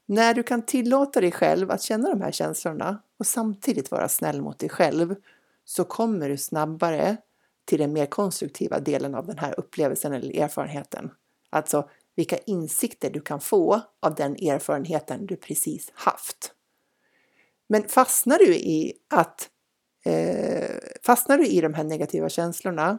När 0.07 0.35
du 0.35 0.43
kan 0.43 0.63
tillåta 0.63 1.21
dig 1.21 1.33
själv 1.33 1.71
att 1.71 1.83
känna 1.83 2.09
de 2.09 2.21
här 2.21 2.33
känslorna 2.33 3.03
och 3.19 3.27
samtidigt 3.27 3.91
vara 3.91 4.09
snäll 4.09 4.43
mot 4.43 4.59
dig 4.59 4.69
själv 4.69 5.15
så 5.65 5.85
kommer 5.85 6.29
du 6.29 6.37
snabbare 6.37 7.17
till 7.65 7.79
den 7.79 7.93
mer 7.93 8.07
konstruktiva 8.07 8.81
delen 8.81 9.15
av 9.15 9.27
den 9.27 9.39
här 9.39 9.55
upplevelsen 9.61 10.13
eller 10.13 10.41
erfarenheten. 10.41 11.11
Alltså 11.51 11.89
vilka 12.17 12.39
insikter 12.39 13.11
du 13.11 13.21
kan 13.21 13.41
få 13.41 13.81
av 14.03 14.15
den 14.15 14.33
erfarenheten 14.33 15.27
du 15.27 15.37
precis 15.37 15.91
haft. 15.95 16.53
Men 17.69 17.89
fastnar 17.89 18.39
du 18.39 18.55
i 18.55 18.93
att 19.11 19.49
eh, 20.05 20.77
fastnar 21.03 21.39
du 21.39 21.47
i 21.47 21.61
de 21.61 21.75
här 21.75 21.85
negativa 21.85 22.29
känslorna 22.29 22.99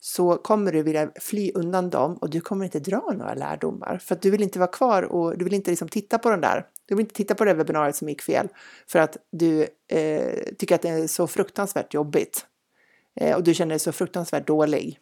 så 0.00 0.36
kommer 0.36 0.72
du 0.72 0.82
vilja 0.82 1.10
fly 1.20 1.52
undan 1.54 1.90
dem 1.90 2.16
och 2.16 2.30
du 2.30 2.40
kommer 2.40 2.64
inte 2.64 2.80
dra 2.80 3.12
några 3.18 3.34
lärdomar 3.34 3.98
för 3.98 4.14
att 4.14 4.22
du 4.22 4.30
vill 4.30 4.42
inte 4.42 4.58
vara 4.58 4.70
kvar 4.70 5.02
och 5.02 5.38
du 5.38 5.44
vill 5.44 5.54
inte 5.54 5.70
liksom 5.70 5.88
titta 5.88 6.18
på 6.18 6.30
den 6.30 6.40
där. 6.40 6.66
Du 6.86 6.94
vill 6.94 7.04
inte 7.04 7.14
titta 7.14 7.34
på 7.34 7.44
det 7.44 7.54
webbinariet 7.54 7.96
som 7.96 8.08
gick 8.08 8.22
fel 8.22 8.48
för 8.86 8.98
att 8.98 9.16
du 9.32 9.66
eh, 9.88 10.38
tycker 10.58 10.74
att 10.74 10.82
det 10.82 10.88
är 10.88 11.06
så 11.06 11.26
fruktansvärt 11.26 11.94
jobbigt 11.94 12.46
Eh, 13.16 13.36
och 13.36 13.44
du 13.44 13.54
känner 13.54 13.70
dig 13.70 13.78
så 13.78 13.92
fruktansvärt 13.92 14.46
dålig. 14.46 14.98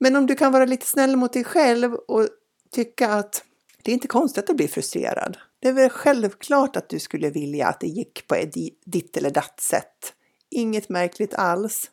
Men 0.00 0.16
om 0.16 0.26
du 0.26 0.34
kan 0.34 0.52
vara 0.52 0.64
lite 0.64 0.86
snäll 0.86 1.16
mot 1.16 1.32
dig 1.32 1.44
själv 1.44 1.94
och 1.94 2.28
tycka 2.70 3.08
att 3.08 3.44
det 3.82 3.90
är 3.90 3.94
inte 3.94 4.08
konstigt 4.08 4.38
att 4.38 4.46
du 4.46 4.54
blir 4.54 4.68
frustrerad. 4.68 5.38
Det 5.60 5.68
är 5.68 5.72
väl 5.72 5.90
självklart 5.90 6.76
att 6.76 6.88
du 6.88 6.98
skulle 6.98 7.30
vilja 7.30 7.66
att 7.66 7.80
det 7.80 7.86
gick 7.86 8.26
på 8.26 8.34
ett 8.34 8.54
ditt 8.84 9.16
eller 9.16 9.30
datt 9.30 9.60
sätt. 9.60 10.14
Inget 10.50 10.88
märkligt 10.88 11.34
alls. 11.34 11.90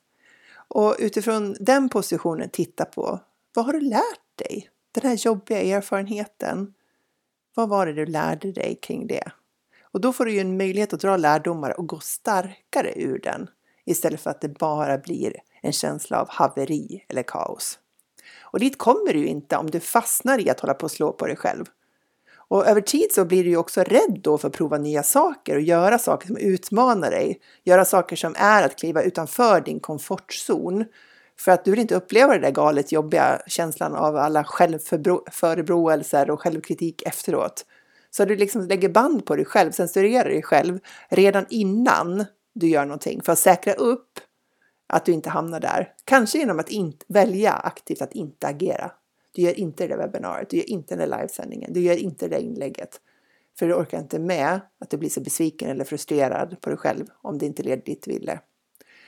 Och 0.68 0.96
utifrån 1.00 1.56
den 1.60 1.89
positionen 1.89 2.50
titta 2.50 2.86
på 2.86 3.20
vad 3.54 3.66
har 3.66 3.74
du 3.74 3.80
lärt 3.80 4.38
dig? 4.48 4.70
Den 4.92 5.10
här 5.10 5.18
jobbiga 5.26 5.62
erfarenheten. 5.62 6.74
Vad 7.56 7.70
var 7.70 7.86
det 7.86 7.94
du 7.94 8.06
lärde 8.06 8.52
dig 8.52 8.80
kring 8.82 9.08
det? 9.08 9.32
Och 9.82 10.02
då 10.02 10.13
får 10.13 10.26
du 10.26 10.34
ju 10.34 10.39
en 10.39 10.58
möjlighet 10.58 10.94
att 10.94 11.00
dra 11.00 11.18
lärdomar 11.18 11.80
och 11.80 11.88
gå 11.88 12.00
starkare 12.00 12.94
ur 12.96 13.20
den 13.20 13.48
istället 13.86 14.22
för 14.22 14.30
att 14.30 14.41
det 14.41 14.50
bara 14.50 14.98
blir 14.98 15.36
en 15.62 15.72
känsla 15.72 16.22
av 16.22 16.30
haveri 16.30 17.06
eller 17.10 17.24
kaos. 17.24 17.80
Och 18.41 18.60
dit 18.60 18.78
kommer 18.78 19.13
du 19.13 19.26
inte 19.26 19.58
om 19.58 19.69
du 19.69 19.80
fastnar 19.80 20.39
i 20.39 20.50
att 20.50 20.60
hålla 20.60 20.74
på 20.74 20.84
och 20.84 20.91
slå 20.91 21.12
på 21.12 21.28
dig 21.28 21.36
själv. 21.36 21.65
Och 22.54 22.67
över 22.67 22.82
tid 22.82 23.12
så 23.12 23.26
blir 23.26 23.43
du 23.43 23.50
ju 23.50 23.58
också 23.58 23.84
rädd 23.84 24.19
då 24.24 24.38
för 24.38 24.48
att 24.48 24.54
prova 24.54 24.78
nya 24.78 25.04
saker 25.04 25.56
och 25.56 25.62
göra 25.62 26.00
saker 26.00 26.28
som 26.28 26.38
utmanar 26.38 27.12
dig. 27.12 27.39
Göra 27.63 27.86
saker 27.86 28.15
som 28.15 28.36
är 28.38 28.63
att 28.63 28.80
kliva 28.80 29.02
utanför 29.02 29.62
din 29.62 29.80
komfortzon. 29.80 30.86
För 31.39 31.52
att 31.52 31.65
du 31.65 31.72
vill 31.72 31.80
inte 31.80 31.96
uppleva 31.96 32.34
den 32.34 32.41
där 32.41 32.52
galet 32.52 32.91
jobbiga 32.91 33.41
känslan 33.48 33.96
av 33.96 34.17
alla 34.17 34.43
självförebråelser 34.43 36.30
och 36.30 36.41
självkritik 36.41 37.02
efteråt. 37.02 37.65
Så 38.12 38.26
du 38.26 38.36
liksom 38.36 38.67
lägger 38.67 38.89
band 38.89 39.26
på 39.26 39.36
dig 39.36 39.46
själv, 39.46 39.72
censurerar 39.72 40.30
dig 40.30 40.41
själv 40.41 40.80
redan 41.10 41.46
innan 41.50 42.26
du 42.54 42.68
gör 42.68 42.86
någonting 42.86 43.22
för 43.22 43.32
att 43.32 43.39
säkra 43.39 43.74
upp 43.74 44.20
att 44.88 45.06
du 45.06 45.12
inte 45.12 45.30
hamnar 45.30 45.60
där. 45.60 45.94
Kanske 46.06 46.38
genom 46.38 46.60
att 46.60 46.70
inte, 46.70 47.06
välja 47.10 47.54
aktivt 47.54 48.02
att 48.02 48.13
inte 48.13 48.48
agera. 48.48 48.92
Du 49.32 49.42
gör 49.42 49.60
inte 49.60 49.88
det 49.88 49.98
webbinariet, 49.98 50.50
du 50.50 50.58
gör 50.58 50.70
inte 50.70 50.96
den 50.96 51.10
där 51.10 51.18
livesändningen, 51.18 51.74
du 51.74 51.80
gör 51.80 51.96
inte 51.96 52.28
det 52.28 52.42
inlägget. 52.42 53.02
För 53.60 53.68
du 53.68 53.74
orkar 53.74 54.00
inte 54.00 54.20
med 54.20 54.62
att 54.80 54.89
du 54.89 54.98
blir 54.98 55.10
så 55.10 55.22
besviken 55.22 55.70
eller 55.70 55.86
frustrerad 55.86 56.62
på 56.62 56.70
dig 56.70 56.78
själv 56.78 57.06
om 57.22 57.38
det 57.38 57.46
inte 57.46 57.63
leder 57.63 57.84
dit 57.84 58.04
du 58.04 58.12
ville. 58.12 58.39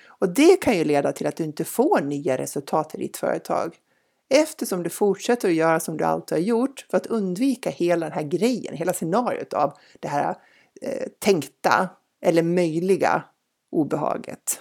Och 0.07 0.33
det 0.33 0.61
kan 0.61 0.77
ju 0.77 0.83
leda 0.83 1.11
till 1.11 1.27
att 1.27 1.35
du 1.35 1.43
inte 1.43 1.63
får 1.63 2.01
nya 2.01 2.37
resultat 2.37 2.95
i 2.95 2.97
ditt 2.97 3.17
företag. 3.17 3.75
Eftersom 4.29 4.83
du 4.83 4.89
fortsätter 4.89 5.47
att 5.47 5.55
göra 5.55 5.79
som 5.79 5.97
du 5.97 6.03
alltid 6.03 6.37
har 6.37 6.43
gjort 6.43 6.85
för 6.89 6.97
att 6.97 7.07
undvika 7.07 7.69
hela 7.69 8.05
den 8.05 8.13
här 8.13 8.23
grejen, 8.23 8.75
hela 8.75 8.93
scenariot 8.93 9.53
av 9.53 9.73
det 9.99 10.07
här 10.07 10.35
eh, 10.81 11.07
tänkta 11.19 11.89
eller 12.21 12.43
möjliga 12.43 13.23
obehaget. 13.71 14.59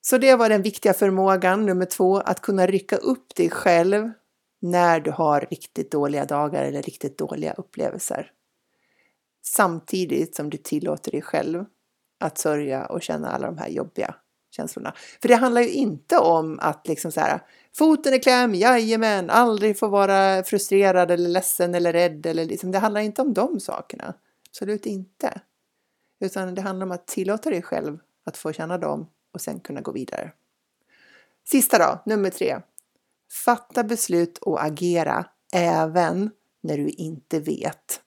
Så 0.00 0.18
det 0.18 0.36
var 0.36 0.48
den 0.48 0.62
viktiga 0.62 0.94
förmågan 0.94 1.66
nummer 1.66 1.86
två, 1.86 2.18
att 2.18 2.40
kunna 2.40 2.66
rycka 2.66 2.96
upp 2.96 3.34
dig 3.34 3.50
själv 3.50 4.10
när 4.60 5.00
du 5.00 5.10
har 5.10 5.48
riktigt 5.50 5.90
dåliga 5.90 6.24
dagar 6.24 6.64
eller 6.64 6.82
riktigt 6.82 7.18
dåliga 7.18 7.52
upplevelser. 7.52 8.32
Samtidigt 9.42 10.34
som 10.36 10.50
du 10.50 10.56
tillåter 10.56 11.10
dig 11.10 11.22
själv 11.22 11.64
att 12.20 12.38
sörja 12.38 12.86
och 12.86 13.02
känna 13.02 13.28
alla 13.28 13.46
de 13.46 13.58
här 13.58 13.68
jobbiga 13.68 14.14
känslorna. 14.50 14.94
För 15.22 15.28
det 15.28 15.34
handlar 15.34 15.60
ju 15.60 15.68
inte 15.68 16.18
om 16.18 16.58
att 16.62 16.88
liksom 16.88 17.12
så 17.12 17.20
här, 17.20 17.40
foten 17.76 18.14
i 18.14 18.18
kläm, 18.18 18.54
jajamän, 18.54 19.30
aldrig 19.30 19.78
få 19.78 19.88
vara 19.88 20.42
frustrerad 20.42 21.10
eller 21.10 21.28
ledsen 21.28 21.74
eller 21.74 21.92
rädd 21.92 22.26
eller 22.26 22.44
liksom, 22.44 22.70
det 22.70 22.78
handlar 22.78 23.00
inte 23.00 23.22
om 23.22 23.34
de 23.34 23.60
sakerna. 23.60 24.14
Absolut 24.48 24.86
inte. 24.86 25.40
Utan 26.20 26.54
det 26.54 26.60
handlar 26.60 26.86
om 26.86 26.92
att 26.92 27.06
tillåta 27.06 27.50
dig 27.50 27.62
själv 27.62 27.98
att 28.24 28.36
få 28.36 28.52
känna 28.52 28.78
dem 28.78 29.06
och 29.32 29.40
sen 29.40 29.60
kunna 29.60 29.80
gå 29.80 29.92
vidare. 29.92 30.32
Sista 31.44 31.78
då, 31.78 32.02
nummer 32.06 32.30
tre. 32.30 32.60
Fatta 33.44 33.84
beslut 33.84 34.38
och 34.38 34.64
agera 34.64 35.26
även 35.52 36.30
när 36.60 36.76
du 36.76 36.88
inte 36.88 37.40
vet. 37.40 38.02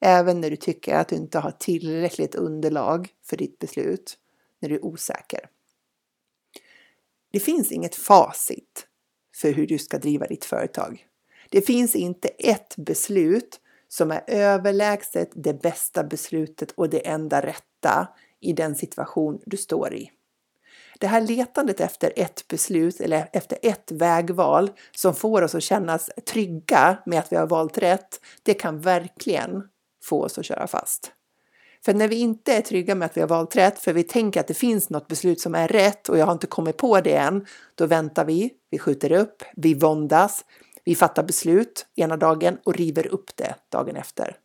Även 0.00 0.40
när 0.40 0.50
du 0.50 0.56
tycker 0.56 0.94
att 0.94 1.08
du 1.08 1.16
inte 1.16 1.38
har 1.38 1.50
tillräckligt 1.50 2.34
underlag 2.34 3.08
för 3.22 3.36
ditt 3.36 3.58
beslut, 3.58 4.18
när 4.60 4.68
du 4.68 4.74
är 4.74 4.84
osäker. 4.84 5.48
Det 7.30 7.40
finns 7.40 7.72
inget 7.72 7.94
facit 7.94 8.86
för 9.36 9.52
hur 9.52 9.66
du 9.66 9.78
ska 9.78 9.98
driva 9.98 10.26
ditt 10.26 10.44
företag. 10.44 11.06
Det 11.50 11.60
finns 11.60 11.94
inte 11.94 12.28
ett 12.28 12.76
beslut 12.76 13.60
som 13.92 14.10
är 14.10 14.22
överlägset 14.26 15.30
det 15.34 15.62
bästa 15.62 16.04
beslutet 16.04 16.70
och 16.70 16.90
det 16.90 17.06
enda 17.06 17.40
rätta 17.40 18.08
i 18.40 18.52
den 18.52 18.74
situation 18.74 19.40
du 19.46 19.56
står 19.56 19.94
i. 19.94 20.10
Det 20.98 21.06
här 21.06 21.20
letandet 21.20 21.80
efter 21.80 22.12
ett 22.16 22.48
beslut 22.48 23.00
eller 23.00 23.28
efter 23.32 23.58
ett 23.62 23.92
vägval 23.92 24.70
som 24.96 25.14
får 25.14 25.42
oss 25.42 25.54
att 25.54 25.62
kännas 25.62 26.10
trygga 26.26 26.98
med 27.06 27.18
att 27.18 27.32
vi 27.32 27.36
har 27.36 27.46
valt 27.46 27.78
rätt, 27.78 28.20
det 28.42 28.54
kan 28.54 28.80
verkligen 28.80 29.62
få 30.04 30.24
oss 30.24 30.38
att 30.38 30.44
köra 30.44 30.66
fast. 30.66 31.12
För 31.84 31.94
när 31.94 32.08
vi 32.08 32.16
inte 32.16 32.54
är 32.54 32.60
trygga 32.60 32.94
med 32.94 33.06
att 33.06 33.16
vi 33.16 33.20
har 33.20 33.28
valt 33.28 33.56
rätt, 33.56 33.78
för 33.78 33.92
vi 33.92 34.02
tänker 34.02 34.40
att 34.40 34.46
det 34.46 34.54
finns 34.54 34.90
något 34.90 35.08
beslut 35.08 35.40
som 35.40 35.54
är 35.54 35.68
rätt 35.68 36.08
och 36.08 36.18
jag 36.18 36.26
har 36.26 36.32
inte 36.32 36.46
kommit 36.46 36.76
på 36.76 37.00
det 37.00 37.16
än, 37.16 37.46
då 37.74 37.86
väntar 37.86 38.24
vi, 38.24 38.50
vi 38.70 38.78
skjuter 38.78 39.12
upp, 39.12 39.42
vi 39.56 39.74
våndas, 39.74 40.44
vi 40.84 40.94
fattar 40.94 41.22
beslut 41.22 41.86
ena 41.96 42.16
dagen 42.16 42.58
och 42.64 42.74
river 42.74 43.06
upp 43.06 43.36
det 43.36 43.54
dagen 43.68 43.96
efter. 43.96 44.36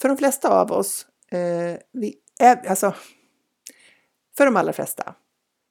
För 0.00 0.08
de 0.08 0.16
flesta 0.16 0.60
av 0.60 0.72
oss, 0.72 1.06
eh, 1.30 1.78
vi 1.92 2.14
är, 2.40 2.68
alltså, 2.68 2.94
för 4.36 4.44
de 4.44 4.56
allra 4.56 4.72
flesta 4.72 5.14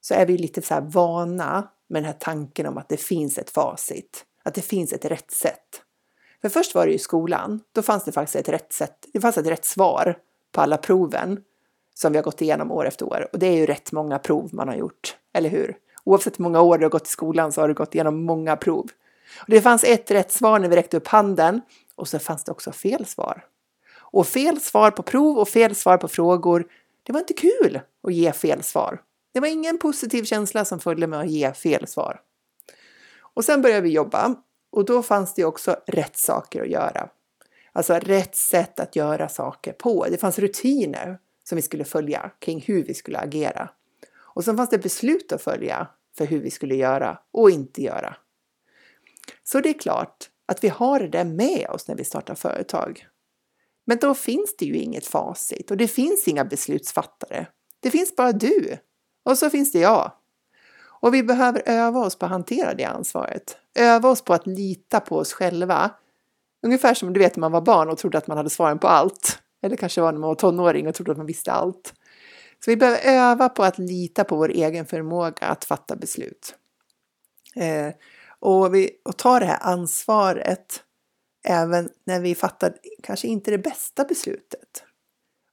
så 0.00 0.14
är 0.14 0.26
vi 0.26 0.38
lite 0.38 0.62
så 0.62 0.74
här 0.74 0.80
vana 0.80 1.68
med 1.88 2.02
den 2.02 2.06
här 2.06 2.18
tanken 2.20 2.66
om 2.66 2.78
att 2.78 2.88
det 2.88 2.96
finns 2.96 3.38
ett 3.38 3.50
facit, 3.50 4.24
att 4.42 4.54
det 4.54 4.62
finns 4.62 4.92
ett 4.92 5.04
rätt 5.04 5.30
sätt. 5.30 5.82
För 6.42 6.48
först 6.48 6.74
var 6.74 6.86
det 6.86 6.92
ju 6.92 6.98
skolan, 6.98 7.60
då 7.72 7.82
fanns 7.82 8.04
det 8.04 8.12
faktiskt 8.12 8.36
ett 8.36 8.48
rätt 8.48 8.72
sätt, 8.72 9.06
det 9.12 9.20
fanns 9.20 9.38
ett 9.38 9.46
rätt 9.46 9.64
svar 9.64 10.18
på 10.52 10.60
alla 10.60 10.76
proven 10.76 11.40
som 11.94 12.12
vi 12.12 12.18
har 12.18 12.24
gått 12.24 12.42
igenom 12.42 12.70
år 12.70 12.86
efter 12.86 13.06
år. 13.06 13.28
Och 13.32 13.38
det 13.38 13.46
är 13.46 13.56
ju 13.56 13.66
rätt 13.66 13.92
många 13.92 14.18
prov 14.18 14.50
man 14.52 14.68
har 14.68 14.76
gjort, 14.76 15.16
eller 15.32 15.50
hur? 15.50 15.76
Oavsett 16.04 16.38
hur 16.38 16.42
många 16.42 16.60
år 16.60 16.78
du 16.78 16.84
har 16.84 16.90
gått 16.90 17.06
i 17.06 17.10
skolan 17.10 17.52
så 17.52 17.60
har 17.60 17.68
du 17.68 17.74
gått 17.74 17.94
igenom 17.94 18.24
många 18.24 18.56
prov. 18.56 18.90
Och 19.40 19.46
det 19.46 19.60
fanns 19.60 19.84
ett 19.84 20.10
rätt 20.10 20.32
svar 20.32 20.58
när 20.58 20.68
vi 20.68 20.76
räckte 20.76 20.96
upp 20.96 21.08
handen 21.08 21.60
och 21.94 22.08
så 22.08 22.18
fanns 22.18 22.44
det 22.44 22.52
också 22.52 22.72
fel 22.72 23.06
svar. 23.06 23.44
Och 23.98 24.26
fel 24.26 24.60
svar 24.60 24.90
på 24.90 25.02
prov 25.02 25.38
och 25.38 25.48
fel 25.48 25.74
svar 25.74 25.96
på 25.96 26.08
frågor, 26.08 26.66
det 27.02 27.12
var 27.12 27.20
inte 27.20 27.34
kul 27.34 27.80
att 28.02 28.14
ge 28.14 28.32
fel 28.32 28.62
svar. 28.62 29.02
Det 29.32 29.40
var 29.40 29.48
ingen 29.48 29.78
positiv 29.78 30.24
känsla 30.24 30.64
som 30.64 30.80
följde 30.80 31.06
med 31.06 31.20
att 31.20 31.30
ge 31.30 31.52
fel 31.52 31.86
svar. 31.86 32.20
Och 33.20 33.44
sen 33.44 33.62
började 33.62 33.80
vi 33.80 33.90
jobba 33.90 34.34
och 34.72 34.84
då 34.84 35.02
fanns 35.02 35.34
det 35.34 35.44
också 35.44 35.76
rätt 35.86 36.16
saker 36.16 36.62
att 36.62 36.68
göra. 36.68 37.08
Alltså 37.72 37.94
rätt 37.94 38.36
sätt 38.36 38.80
att 38.80 38.96
göra 38.96 39.28
saker 39.28 39.72
på. 39.72 40.06
Det 40.10 40.16
fanns 40.16 40.38
rutiner 40.38 41.18
som 41.44 41.56
vi 41.56 41.62
skulle 41.62 41.84
följa 41.84 42.30
kring 42.38 42.64
hur 42.66 42.84
vi 42.84 42.94
skulle 42.94 43.18
agera. 43.18 43.68
Och 44.34 44.44
sen 44.44 44.56
fanns 44.56 44.70
det 44.70 44.78
beslut 44.78 45.32
att 45.32 45.42
följa 45.42 45.88
för 46.16 46.26
hur 46.26 46.40
vi 46.40 46.50
skulle 46.50 46.74
göra 46.74 47.18
och 47.32 47.50
inte 47.50 47.82
göra. 47.82 48.16
Så 49.42 49.60
det 49.60 49.68
är 49.68 49.78
klart 49.78 50.30
att 50.46 50.64
vi 50.64 50.68
har 50.68 51.00
det 51.00 51.08
där 51.08 51.24
med 51.24 51.66
oss 51.70 51.88
när 51.88 51.94
vi 51.96 52.04
startar 52.04 52.34
företag. 52.34 53.06
Men 53.86 53.98
då 53.98 54.14
finns 54.14 54.56
det 54.56 54.64
ju 54.64 54.76
inget 54.76 55.06
facit 55.06 55.70
och 55.70 55.76
det 55.76 55.88
finns 55.88 56.28
inga 56.28 56.44
beslutsfattare. 56.44 57.46
Det 57.80 57.90
finns 57.90 58.16
bara 58.16 58.32
du 58.32 58.78
och 59.24 59.38
så 59.38 59.50
finns 59.50 59.72
det 59.72 59.78
jag. 59.78 60.12
Och 61.04 61.14
vi 61.14 61.22
behöver 61.22 61.62
öva 61.66 62.00
oss 62.00 62.18
på 62.18 62.24
att 62.24 62.32
hantera 62.32 62.74
det 62.74 62.84
ansvaret. 62.84 63.56
Öva 63.74 64.08
oss 64.08 64.22
på 64.22 64.34
att 64.34 64.46
lita 64.46 65.00
på 65.00 65.16
oss 65.16 65.32
själva. 65.32 65.90
Ungefär 66.62 66.94
som 66.94 67.12
du 67.12 67.20
vet 67.20 67.36
när 67.36 67.40
man 67.40 67.52
var 67.52 67.60
barn 67.60 67.90
och 67.90 67.98
trodde 67.98 68.18
att 68.18 68.26
man 68.26 68.36
hade 68.36 68.50
svaren 68.50 68.78
på 68.78 68.88
allt. 68.88 69.38
Eller 69.62 69.76
kanske 69.76 70.00
var 70.00 70.12
när 70.12 70.18
man 70.20 70.28
var 70.28 70.34
tonåring 70.34 70.88
och 70.88 70.94
trodde 70.94 71.12
att 71.12 71.18
man 71.18 71.26
visste 71.26 71.52
allt. 71.52 71.94
Så 72.64 72.70
vi 72.70 72.76
behöver 72.76 73.00
öva 73.04 73.48
på 73.48 73.64
att 73.64 73.78
lita 73.78 74.24
på 74.24 74.36
vår 74.36 74.48
egen 74.48 74.86
förmåga 74.86 75.46
att 75.46 75.64
fatta 75.64 75.96
beslut. 75.96 76.54
Eh, 77.56 77.94
och, 78.38 78.74
vi, 78.74 78.90
och 79.04 79.16
ta 79.16 79.38
det 79.38 79.46
här 79.46 79.58
ansvaret 79.60 80.82
även 81.48 81.88
när 82.04 82.20
vi 82.20 82.34
fattar 82.34 82.74
kanske 83.02 83.28
inte 83.28 83.50
det 83.50 83.58
bästa 83.58 84.04
beslutet. 84.04 84.84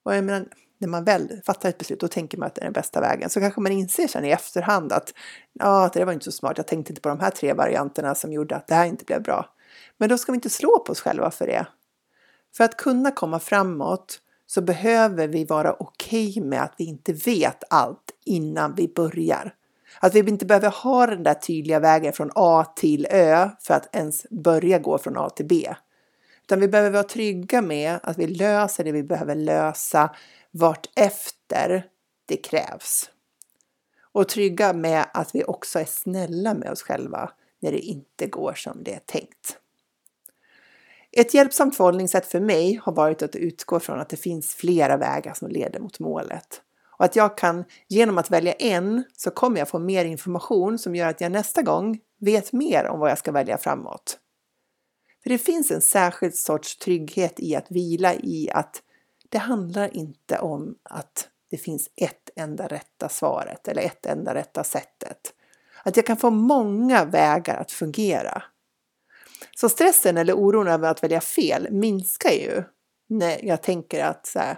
Och 0.04 0.16
jag 0.16 0.24
menar, 0.24 0.48
när 0.78 0.88
man 0.88 1.04
väl 1.04 1.42
fattar 1.46 1.70
ett 1.70 1.78
beslut, 1.78 2.00
då 2.00 2.08
tänker 2.08 2.38
man 2.38 2.48
att 2.48 2.56
det 2.56 2.62
är 2.62 2.66
den 2.66 2.74
bästa 2.74 3.02
vägen. 3.02 3.30
Så 3.30 3.40
kanske 3.40 3.62
man 3.62 3.72
inser 3.72 4.08
sen 4.08 4.26
i 4.26 4.30
efterhand 4.30 4.92
att 4.92 5.14
ja, 5.54 5.90
det 5.94 6.06
var 6.06 6.14
inte 6.14 6.26
så 6.26 6.32
smart. 6.32 6.58
Jag 6.58 6.68
tänkte 6.68 6.92
inte 6.92 7.02
på 7.02 7.10
de 7.10 7.20
här 7.20 7.32
tre 7.32 7.54
varianterna 7.54 8.16
som 8.16 8.34
gjorde 8.34 8.56
att 8.56 8.68
det 8.68 8.76
här 8.76 8.86
inte 8.86 9.06
blev 9.06 9.24
bra. 9.24 9.56
Men 9.98 10.10
då 10.10 10.18
ska 10.18 10.32
vi 10.32 10.36
inte 10.36 10.50
slå 10.50 10.80
på 10.80 10.92
oss 10.92 11.02
själva 11.02 11.32
för 11.32 11.48
det. 11.48 11.68
För 12.58 12.64
att 12.64 12.78
kunna 12.78 13.12
komma 13.12 13.40
framåt 13.40 14.22
så 14.54 14.62
behöver 14.62 15.28
vi 15.28 15.46
vara 15.46 15.74
okej 15.80 16.30
okay 16.30 16.44
med 16.44 16.62
att 16.62 16.74
vi 16.78 16.84
inte 16.84 17.14
vet 17.14 17.64
allt 17.70 18.12
innan 18.26 18.76
vi 18.76 18.88
börjar. 18.88 19.56
Att 20.00 20.16
vi 20.16 20.20
inte 20.20 20.46
behöver 20.46 20.70
ha 20.70 21.08
den 21.08 21.24
där 21.24 21.34
tydliga 21.34 21.80
vägen 21.80 22.14
från 22.14 22.32
A 22.36 22.66
till 22.76 23.08
Ö 23.12 23.50
för 23.60 23.74
att 23.74 23.96
ens 23.96 24.26
börja 24.30 24.80
gå 24.80 24.98
från 24.98 25.18
A 25.18 25.30
till 25.30 25.48
B. 25.48 25.76
Utan 26.44 26.60
vi 26.60 26.68
behöver 26.68 26.92
vara 26.92 27.04
trygga 27.04 27.62
med 27.62 28.00
att 28.04 28.18
vi 28.18 28.28
löser 28.28 28.84
det 28.84 28.92
vi 28.92 29.04
behöver 29.04 29.36
lösa 29.36 30.16
vart 30.52 30.90
efter 30.96 31.86
det 32.26 32.38
krävs. 32.38 33.10
Och 34.12 34.28
trygga 34.28 34.74
med 34.74 35.06
att 35.14 35.36
vi 35.36 35.44
också 35.44 35.80
är 35.80 35.86
snälla 35.86 36.54
med 36.54 36.72
oss 36.72 36.82
själva 36.82 37.32
när 37.60 37.72
det 37.72 37.80
inte 37.80 38.28
går 38.28 38.54
som 38.54 38.84
det 38.84 38.94
är 38.94 39.02
tänkt. 39.06 39.61
Ett 41.12 41.34
hjälpsamt 41.34 41.78
förhållningssätt 41.78 42.26
för 42.26 42.40
mig 42.40 42.80
har 42.84 42.94
varit 42.94 43.22
att 43.22 43.36
utgå 43.36 43.80
från 43.80 44.00
att 44.00 44.10
det 44.10 44.18
finns 44.18 44.54
flera 44.54 44.98
vägar 44.98 45.34
som 45.34 45.48
leder 45.48 45.80
mot 45.80 46.00
målet. 46.00 46.62
Och 46.98 47.06
att 47.06 47.16
jag 47.16 47.38
kan, 47.38 47.64
genom 47.88 48.18
att 48.18 48.32
välja 48.32 48.54
en, 48.54 49.04
så 49.18 49.32
kommer 49.32 49.60
jag 49.60 49.70
få 49.70 49.80
mer 49.80 50.06
information 50.06 50.80
som 50.80 50.96
gör 50.96 51.08
att 51.08 51.22
jag 51.22 51.32
nästa 51.32 51.62
gång 51.62 52.00
vet 52.20 52.54
mer 52.54 52.88
om 52.88 53.00
vad 53.00 53.12
jag 53.12 53.18
ska 53.18 53.32
välja 53.32 53.58
framåt. 53.58 54.18
För 55.24 55.30
det 55.30 55.38
finns 55.38 55.72
en 55.72 55.82
särskild 55.82 56.36
sorts 56.36 56.78
trygghet 56.78 57.40
i 57.40 57.56
att 57.56 57.72
vila 57.72 58.14
i 58.14 58.50
att 58.54 58.82
det 59.30 59.38
handlar 59.38 59.98
inte 59.98 60.40
om 60.40 60.76
att 60.84 61.28
det 61.50 61.58
finns 61.58 61.90
ett 61.96 62.30
enda 62.36 62.68
rätta 62.68 63.10
svaret 63.10 63.68
eller 63.68 63.82
ett 63.82 64.06
enda 64.06 64.34
rätta 64.34 64.64
sättet. 64.64 65.34
Att 65.84 65.96
jag 65.98 66.06
kan 66.06 66.18
få 66.18 66.30
många 66.30 67.06
vägar 67.06 67.58
att 67.58 67.72
fungera. 67.72 68.44
Så 69.62 69.70
stressen 69.70 70.18
eller 70.18 70.34
oron 70.34 70.68
över 70.68 70.90
att 70.90 71.04
välja 71.04 71.22
fel 71.22 71.68
minskar 71.72 72.32
ju 72.32 72.64
när 73.10 73.46
jag 73.46 73.64
tänker 73.64 74.04
att 74.04 74.28
så 74.28 74.40
här, 74.40 74.58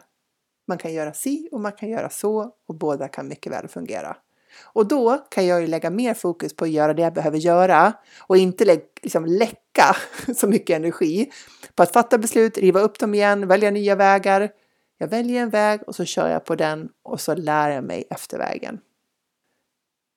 man 0.67 0.77
kan 0.77 0.93
göra 0.93 1.13
si 1.13 1.49
och 1.51 1.59
man 1.59 1.71
kan 1.71 1.89
göra 1.89 2.09
så 2.09 2.51
och 2.67 2.75
båda 2.75 3.07
kan 3.07 3.27
mycket 3.27 3.51
väl 3.51 3.67
fungera. 3.67 4.17
Och 4.63 4.87
då 4.87 5.17
kan 5.17 5.47
jag 5.47 5.61
ju 5.61 5.67
lägga 5.67 5.89
mer 5.89 6.13
fokus 6.13 6.55
på 6.55 6.65
att 6.65 6.71
göra 6.71 6.93
det 6.93 7.01
jag 7.01 7.13
behöver 7.13 7.37
göra 7.37 7.93
och 8.19 8.37
inte 8.37 8.65
lä 8.65 8.79
liksom 9.01 9.25
läcka 9.25 9.95
så 10.35 10.47
mycket 10.47 10.75
energi 10.75 11.31
på 11.75 11.83
att 11.83 11.93
fatta 11.93 12.17
beslut, 12.17 12.57
riva 12.57 12.79
upp 12.79 12.99
dem 12.99 13.13
igen, 13.13 13.47
välja 13.47 13.71
nya 13.71 13.95
vägar. 13.95 14.49
Jag 14.97 15.07
väljer 15.07 15.41
en 15.41 15.49
väg 15.49 15.81
och 15.87 15.95
så 15.95 16.05
kör 16.05 16.29
jag 16.29 16.45
på 16.45 16.55
den 16.55 16.89
och 17.03 17.21
så 17.21 17.35
lär 17.35 17.69
jag 17.69 17.83
mig 17.83 18.07
efter 18.09 18.37
vägen. 18.37 18.79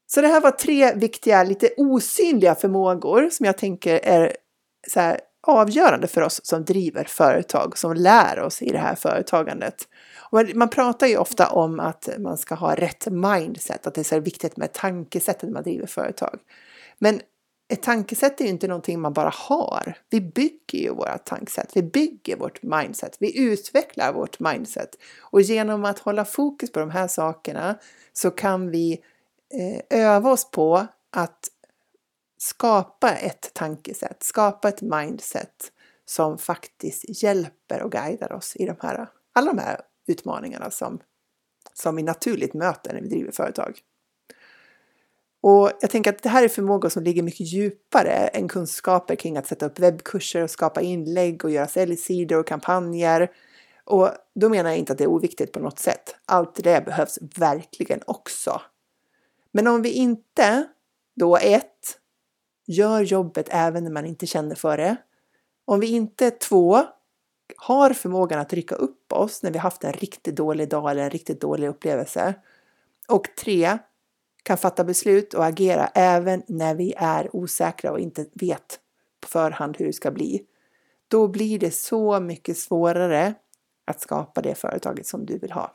Så 0.06 0.20
det 0.20 0.28
här 0.28 0.40
var 0.40 0.50
tre 0.50 0.94
viktiga, 0.94 1.44
lite 1.44 1.70
osynliga 1.76 2.54
förmågor 2.54 3.30
som 3.30 3.46
jag 3.46 3.58
tänker 3.58 4.00
är 4.02 4.36
så 4.88 5.00
här, 5.00 5.20
avgörande 5.46 6.06
för 6.06 6.20
oss 6.20 6.40
som 6.44 6.64
driver 6.64 7.04
företag, 7.04 7.78
som 7.78 7.94
lär 7.94 8.40
oss 8.40 8.62
i 8.62 8.72
det 8.72 8.78
här 8.78 8.94
företagandet. 8.94 9.88
Man 10.54 10.68
pratar 10.68 11.06
ju 11.06 11.16
ofta 11.16 11.48
om 11.48 11.80
att 11.80 12.08
man 12.18 12.38
ska 12.38 12.54
ha 12.54 12.74
rätt 12.74 13.06
mindset, 13.06 13.86
att 13.86 13.94
det 13.94 14.00
är 14.00 14.04
så 14.04 14.20
viktigt 14.20 14.56
med 14.56 14.72
tankesättet 14.72 15.42
när 15.42 15.52
man 15.52 15.62
driver 15.62 15.86
företag. 15.86 16.38
Men 16.98 17.20
ett 17.68 17.82
tankesätt 17.82 18.40
är 18.40 18.44
ju 18.44 18.50
inte 18.50 18.68
någonting 18.68 19.00
man 19.00 19.12
bara 19.12 19.32
har. 19.34 19.98
Vi 20.10 20.20
bygger 20.20 20.78
ju 20.78 20.94
våra 20.94 21.18
tankesätt, 21.18 21.70
vi 21.74 21.82
bygger 21.82 22.36
vårt 22.36 22.62
mindset, 22.62 23.16
vi 23.18 23.38
utvecklar 23.38 24.12
vårt 24.12 24.40
mindset. 24.40 24.90
Och 25.20 25.40
genom 25.40 25.84
att 25.84 25.98
hålla 25.98 26.24
fokus 26.24 26.72
på 26.72 26.80
de 26.80 26.90
här 26.90 27.08
sakerna 27.08 27.78
så 28.12 28.30
kan 28.30 28.70
vi 28.70 29.00
eh, 29.54 30.00
öva 30.00 30.30
oss 30.30 30.50
på 30.50 30.86
att 31.12 31.48
skapa 32.46 33.12
ett 33.12 33.50
tankesätt, 33.54 34.22
skapa 34.22 34.68
ett 34.68 34.82
mindset 34.82 35.72
som 36.04 36.38
faktiskt 36.38 37.22
hjälper 37.22 37.82
och 37.82 37.92
guidar 37.92 38.32
oss 38.32 38.56
i 38.56 38.66
de 38.66 38.76
här, 38.80 39.08
alla 39.32 39.52
de 39.52 39.58
här 39.58 39.80
utmaningarna 40.06 40.70
som, 40.70 41.00
som 41.74 41.96
vi 41.96 42.02
naturligt 42.02 42.54
möter 42.54 42.94
när 42.94 43.00
vi 43.00 43.08
driver 43.08 43.32
företag. 43.32 43.78
Och 45.40 45.70
jag 45.80 45.90
tänker 45.90 46.12
att 46.12 46.22
det 46.22 46.28
här 46.28 46.42
är 46.42 46.48
förmågor 46.48 46.88
som 46.88 47.02
ligger 47.02 47.22
mycket 47.22 47.46
djupare 47.46 48.12
än 48.12 48.48
kunskaper 48.48 49.14
kring 49.14 49.36
att 49.36 49.46
sätta 49.46 49.66
upp 49.66 49.78
webbkurser 49.78 50.42
och 50.42 50.50
skapa 50.50 50.80
inlägg 50.80 51.44
och 51.44 51.50
göra 51.50 51.66
säljsidor 51.66 52.38
och 52.38 52.46
kampanjer. 52.46 53.30
Och 53.84 54.10
då 54.34 54.48
menar 54.48 54.70
jag 54.70 54.78
inte 54.78 54.92
att 54.92 54.98
det 54.98 55.04
är 55.04 55.08
oviktigt 55.08 55.52
på 55.52 55.60
något 55.60 55.78
sätt. 55.78 56.16
Allt 56.26 56.64
det 56.64 56.84
behövs 56.84 57.18
verkligen 57.36 58.00
också. 58.06 58.60
Men 59.52 59.66
om 59.66 59.82
vi 59.82 59.92
inte 59.92 60.66
då 61.14 61.36
ett 61.36 61.98
gör 62.66 63.02
jobbet 63.02 63.48
även 63.50 63.84
när 63.84 63.90
man 63.90 64.06
inte 64.06 64.26
känner 64.26 64.54
för 64.54 64.76
det. 64.76 64.96
Om 65.64 65.80
vi 65.80 65.86
inte 65.86 66.30
två 66.30 66.82
har 67.56 67.90
förmågan 67.90 68.40
att 68.40 68.52
rycka 68.52 68.74
upp 68.74 69.12
oss 69.12 69.42
när 69.42 69.50
vi 69.50 69.58
haft 69.58 69.84
en 69.84 69.92
riktigt 69.92 70.36
dålig 70.36 70.68
dag 70.68 70.90
eller 70.90 71.02
en 71.02 71.10
riktigt 71.10 71.40
dålig 71.40 71.68
upplevelse. 71.68 72.34
Och 73.08 73.28
tre, 73.44 73.78
kan 74.42 74.58
fatta 74.58 74.84
beslut 74.84 75.34
och 75.34 75.44
agera 75.44 75.86
även 75.86 76.42
när 76.46 76.74
vi 76.74 76.94
är 76.96 77.36
osäkra 77.36 77.92
och 77.92 78.00
inte 78.00 78.26
vet 78.32 78.80
på 79.20 79.28
förhand 79.28 79.76
hur 79.78 79.86
det 79.86 79.92
ska 79.92 80.10
bli. 80.10 80.42
Då 81.08 81.28
blir 81.28 81.58
det 81.58 81.70
så 81.70 82.20
mycket 82.20 82.58
svårare 82.58 83.34
att 83.84 84.00
skapa 84.00 84.42
det 84.42 84.54
företaget 84.54 85.06
som 85.06 85.26
du 85.26 85.38
vill 85.38 85.52
ha. 85.52 85.72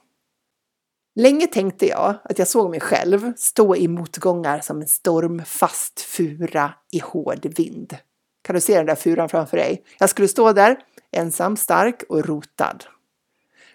Länge 1.15 1.47
tänkte 1.47 1.87
jag 1.87 2.15
att 2.23 2.39
jag 2.39 2.47
såg 2.47 2.69
mig 2.69 2.79
själv 2.79 3.33
stå 3.37 3.75
i 3.75 3.87
motgångar 3.87 4.59
som 4.59 4.81
en 4.81 4.87
stormfast 4.87 6.01
fura 6.01 6.73
i 6.91 6.99
hård 6.99 7.45
vind. 7.57 7.97
Kan 8.41 8.55
du 8.55 8.61
se 8.61 8.77
den 8.77 8.85
där 8.85 8.95
furan 8.95 9.29
framför 9.29 9.57
dig? 9.57 9.83
Jag 9.99 10.09
skulle 10.09 10.27
stå 10.27 10.53
där, 10.53 10.79
ensam, 11.11 11.57
stark 11.57 12.03
och 12.09 12.25
rotad. 12.25 12.83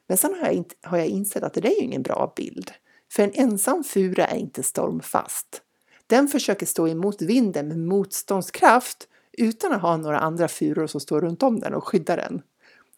Men 0.06 0.18
sen 0.18 0.34
har 0.34 0.46
jag, 0.46 0.54
inte, 0.54 0.74
har 0.82 0.98
jag 0.98 1.06
insett 1.06 1.42
att 1.42 1.54
det 1.54 1.66
är 1.66 1.80
ju 1.80 1.84
ingen 1.84 2.02
bra 2.02 2.32
bild. 2.36 2.70
För 3.12 3.22
en 3.22 3.32
ensam 3.34 3.84
fura 3.84 4.26
är 4.26 4.36
inte 4.36 4.62
stormfast. 4.62 5.62
Den 6.06 6.28
försöker 6.28 6.66
stå 6.66 6.88
emot 6.88 7.22
vinden 7.22 7.68
med 7.68 7.78
motståndskraft 7.78 9.08
utan 9.32 9.72
att 9.72 9.82
ha 9.82 9.96
några 9.96 10.18
andra 10.18 10.48
furor 10.48 10.86
som 10.86 11.00
står 11.00 11.20
runt 11.20 11.42
om 11.42 11.60
den 11.60 11.74
och 11.74 11.88
skyddar 11.88 12.16
den. 12.16 12.42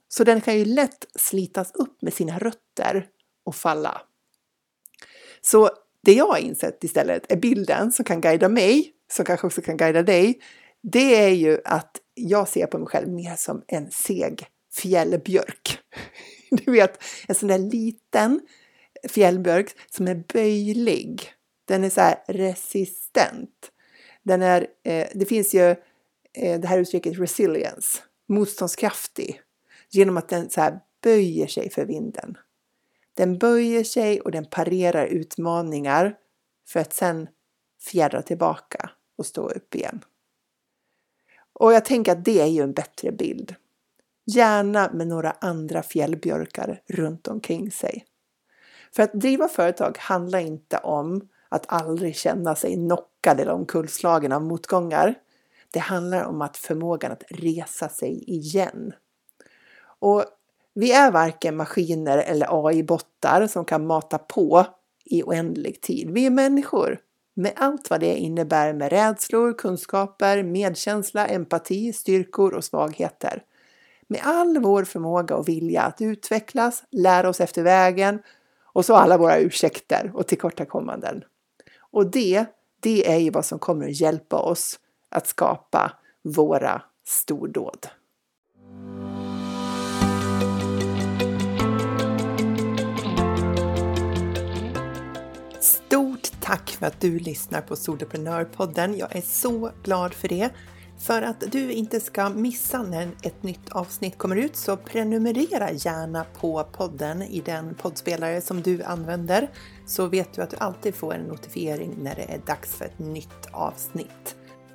Så 0.08 0.24
den 0.24 0.40
kan 0.40 0.58
ju 0.58 0.64
lätt 0.64 1.06
slitas 1.14 1.72
upp 1.74 2.02
med 2.02 2.14
sina 2.14 2.38
rötter 2.38 3.06
och 3.44 3.54
falla. 3.54 4.00
Så 5.40 5.70
det 6.04 6.12
jag 6.12 6.26
har 6.26 6.38
insett 6.38 6.84
istället 6.84 7.32
är 7.32 7.36
bilden 7.36 7.92
som 7.92 8.04
kan 8.04 8.20
guida 8.20 8.48
mig, 8.48 8.92
som 9.12 9.24
kanske 9.24 9.46
också 9.46 9.62
kan 9.62 9.76
guida 9.76 10.02
dig. 10.02 10.40
Det 10.82 11.14
är 11.14 11.28
ju 11.28 11.58
att 11.64 11.96
jag 12.14 12.48
ser 12.48 12.66
på 12.66 12.78
mig 12.78 12.88
själv 12.88 13.08
mer 13.08 13.36
som 13.36 13.62
en 13.66 13.90
seg 13.90 14.46
fjällbjörk. 14.74 15.78
Du 16.50 16.72
vet, 16.72 17.02
en 17.28 17.34
sån 17.34 17.48
där 17.48 17.58
liten 17.58 18.40
fjällbjörk 19.08 19.76
som 19.90 20.08
är 20.08 20.24
böjlig. 20.32 21.32
Den 21.64 21.84
är 21.84 21.90
så 21.90 22.00
här 22.00 22.16
resistent. 22.28 23.70
Den 24.22 24.42
är, 24.42 24.66
eh, 24.84 25.08
det 25.14 25.26
finns 25.26 25.54
ju 25.54 25.70
eh, 26.32 26.60
det 26.60 26.66
här 26.66 26.78
uttrycket 26.78 27.18
resilience, 27.18 27.98
motståndskraftig, 28.28 29.40
genom 29.90 30.16
att 30.16 30.28
den 30.28 30.50
så 30.50 30.60
här 30.60 30.78
böjer 31.02 31.46
sig 31.46 31.70
för 31.70 31.84
vinden. 31.84 32.36
Den 33.18 33.38
böjer 33.38 33.84
sig 33.84 34.20
och 34.20 34.30
den 34.30 34.44
parerar 34.44 35.06
utmaningar 35.06 36.16
för 36.68 36.80
att 36.80 36.92
sen 36.92 37.28
fjärra 37.80 38.22
tillbaka 38.22 38.90
och 39.16 39.26
stå 39.26 39.48
upp 39.48 39.74
igen. 39.74 40.04
Och 41.52 41.72
jag 41.72 41.84
tänker 41.84 42.12
att 42.12 42.24
det 42.24 42.40
är 42.40 42.46
ju 42.46 42.62
en 42.62 42.72
bättre 42.72 43.12
bild. 43.12 43.54
Gärna 44.26 44.90
med 44.92 45.06
några 45.06 45.30
andra 45.30 45.82
fjällbjörkar 45.82 46.82
runt 46.86 47.28
omkring 47.28 47.70
sig. 47.70 48.04
För 48.92 49.02
att 49.02 49.12
driva 49.12 49.48
företag 49.48 49.96
handlar 49.98 50.38
inte 50.38 50.78
om 50.78 51.28
att 51.48 51.72
aldrig 51.72 52.16
känna 52.16 52.54
sig 52.54 52.74
knockad 52.74 53.40
eller 53.40 53.52
omkullslagen 53.52 54.32
av 54.32 54.42
motgångar. 54.42 55.14
Det 55.70 55.78
handlar 55.78 56.24
om 56.24 56.42
att 56.42 56.56
förmågan 56.56 57.12
att 57.12 57.24
resa 57.28 57.88
sig 57.88 58.24
igen. 58.30 58.92
Och 59.98 60.24
vi 60.78 60.92
är 60.92 61.10
varken 61.10 61.56
maskiner 61.56 62.18
eller 62.18 62.66
AI-bottar 62.66 63.46
som 63.46 63.64
kan 63.64 63.86
mata 63.86 64.18
på 64.18 64.66
i 65.04 65.22
oändlig 65.22 65.80
tid. 65.80 66.10
Vi 66.10 66.26
är 66.26 66.30
människor 66.30 66.98
med 67.34 67.52
allt 67.56 67.90
vad 67.90 68.00
det 68.00 68.16
innebär 68.16 68.72
med 68.72 68.90
rädslor, 68.90 69.52
kunskaper, 69.52 70.42
medkänsla, 70.42 71.26
empati, 71.26 71.92
styrkor 71.92 72.54
och 72.54 72.64
svagheter. 72.64 73.42
Med 74.08 74.20
all 74.24 74.58
vår 74.58 74.84
förmåga 74.84 75.36
och 75.36 75.48
vilja 75.48 75.82
att 75.82 76.00
utvecklas, 76.00 76.82
lära 76.90 77.28
oss 77.28 77.40
efter 77.40 77.62
vägen 77.62 78.22
och 78.62 78.84
så 78.84 78.94
alla 78.94 79.18
våra 79.18 79.38
ursäkter 79.38 80.10
och 80.14 80.26
tillkortakommanden. 80.26 81.24
Och 81.90 82.10
det, 82.10 82.44
det 82.80 83.12
är 83.12 83.18
ju 83.18 83.30
vad 83.30 83.44
som 83.44 83.58
kommer 83.58 83.86
att 83.86 84.00
hjälpa 84.00 84.36
oss 84.36 84.78
att 85.08 85.26
skapa 85.26 85.92
våra 86.22 86.82
stordåd. 87.04 87.86
För 96.78 96.86
att 96.86 97.00
du 97.00 97.18
lyssnar 97.18 97.60
på 97.60 97.76
Soloprenörpodden. 97.76 98.98
Jag 98.98 99.16
är 99.16 99.20
så 99.20 99.70
glad 99.82 100.14
för 100.14 100.28
det. 100.28 100.50
För 100.98 101.22
att 101.22 101.52
du 101.52 101.72
inte 101.72 102.00
ska 102.00 102.28
missa 102.28 102.82
när 102.82 103.08
ett 103.22 103.42
nytt 103.42 103.68
avsnitt 103.70 104.18
kommer 104.18 104.36
ut 104.36 104.56
så 104.56 104.76
prenumerera 104.76 105.72
gärna 105.72 106.24
på 106.24 106.64
podden 106.72 107.22
i 107.22 107.40
den 107.40 107.74
poddspelare 107.74 108.40
som 108.40 108.62
du 108.62 108.82
använder 108.82 109.50
så 109.86 110.06
vet 110.06 110.32
du 110.32 110.42
att 110.42 110.50
du 110.50 110.56
alltid 110.56 110.94
får 110.94 111.14
en 111.14 111.24
notifiering 111.24 111.94
när 112.02 112.14
det 112.14 112.22
är 112.22 112.40
dags 112.46 112.74
för 112.74 112.84
ett 112.84 112.98
nytt 112.98 113.46
avsnitt. 113.52 114.36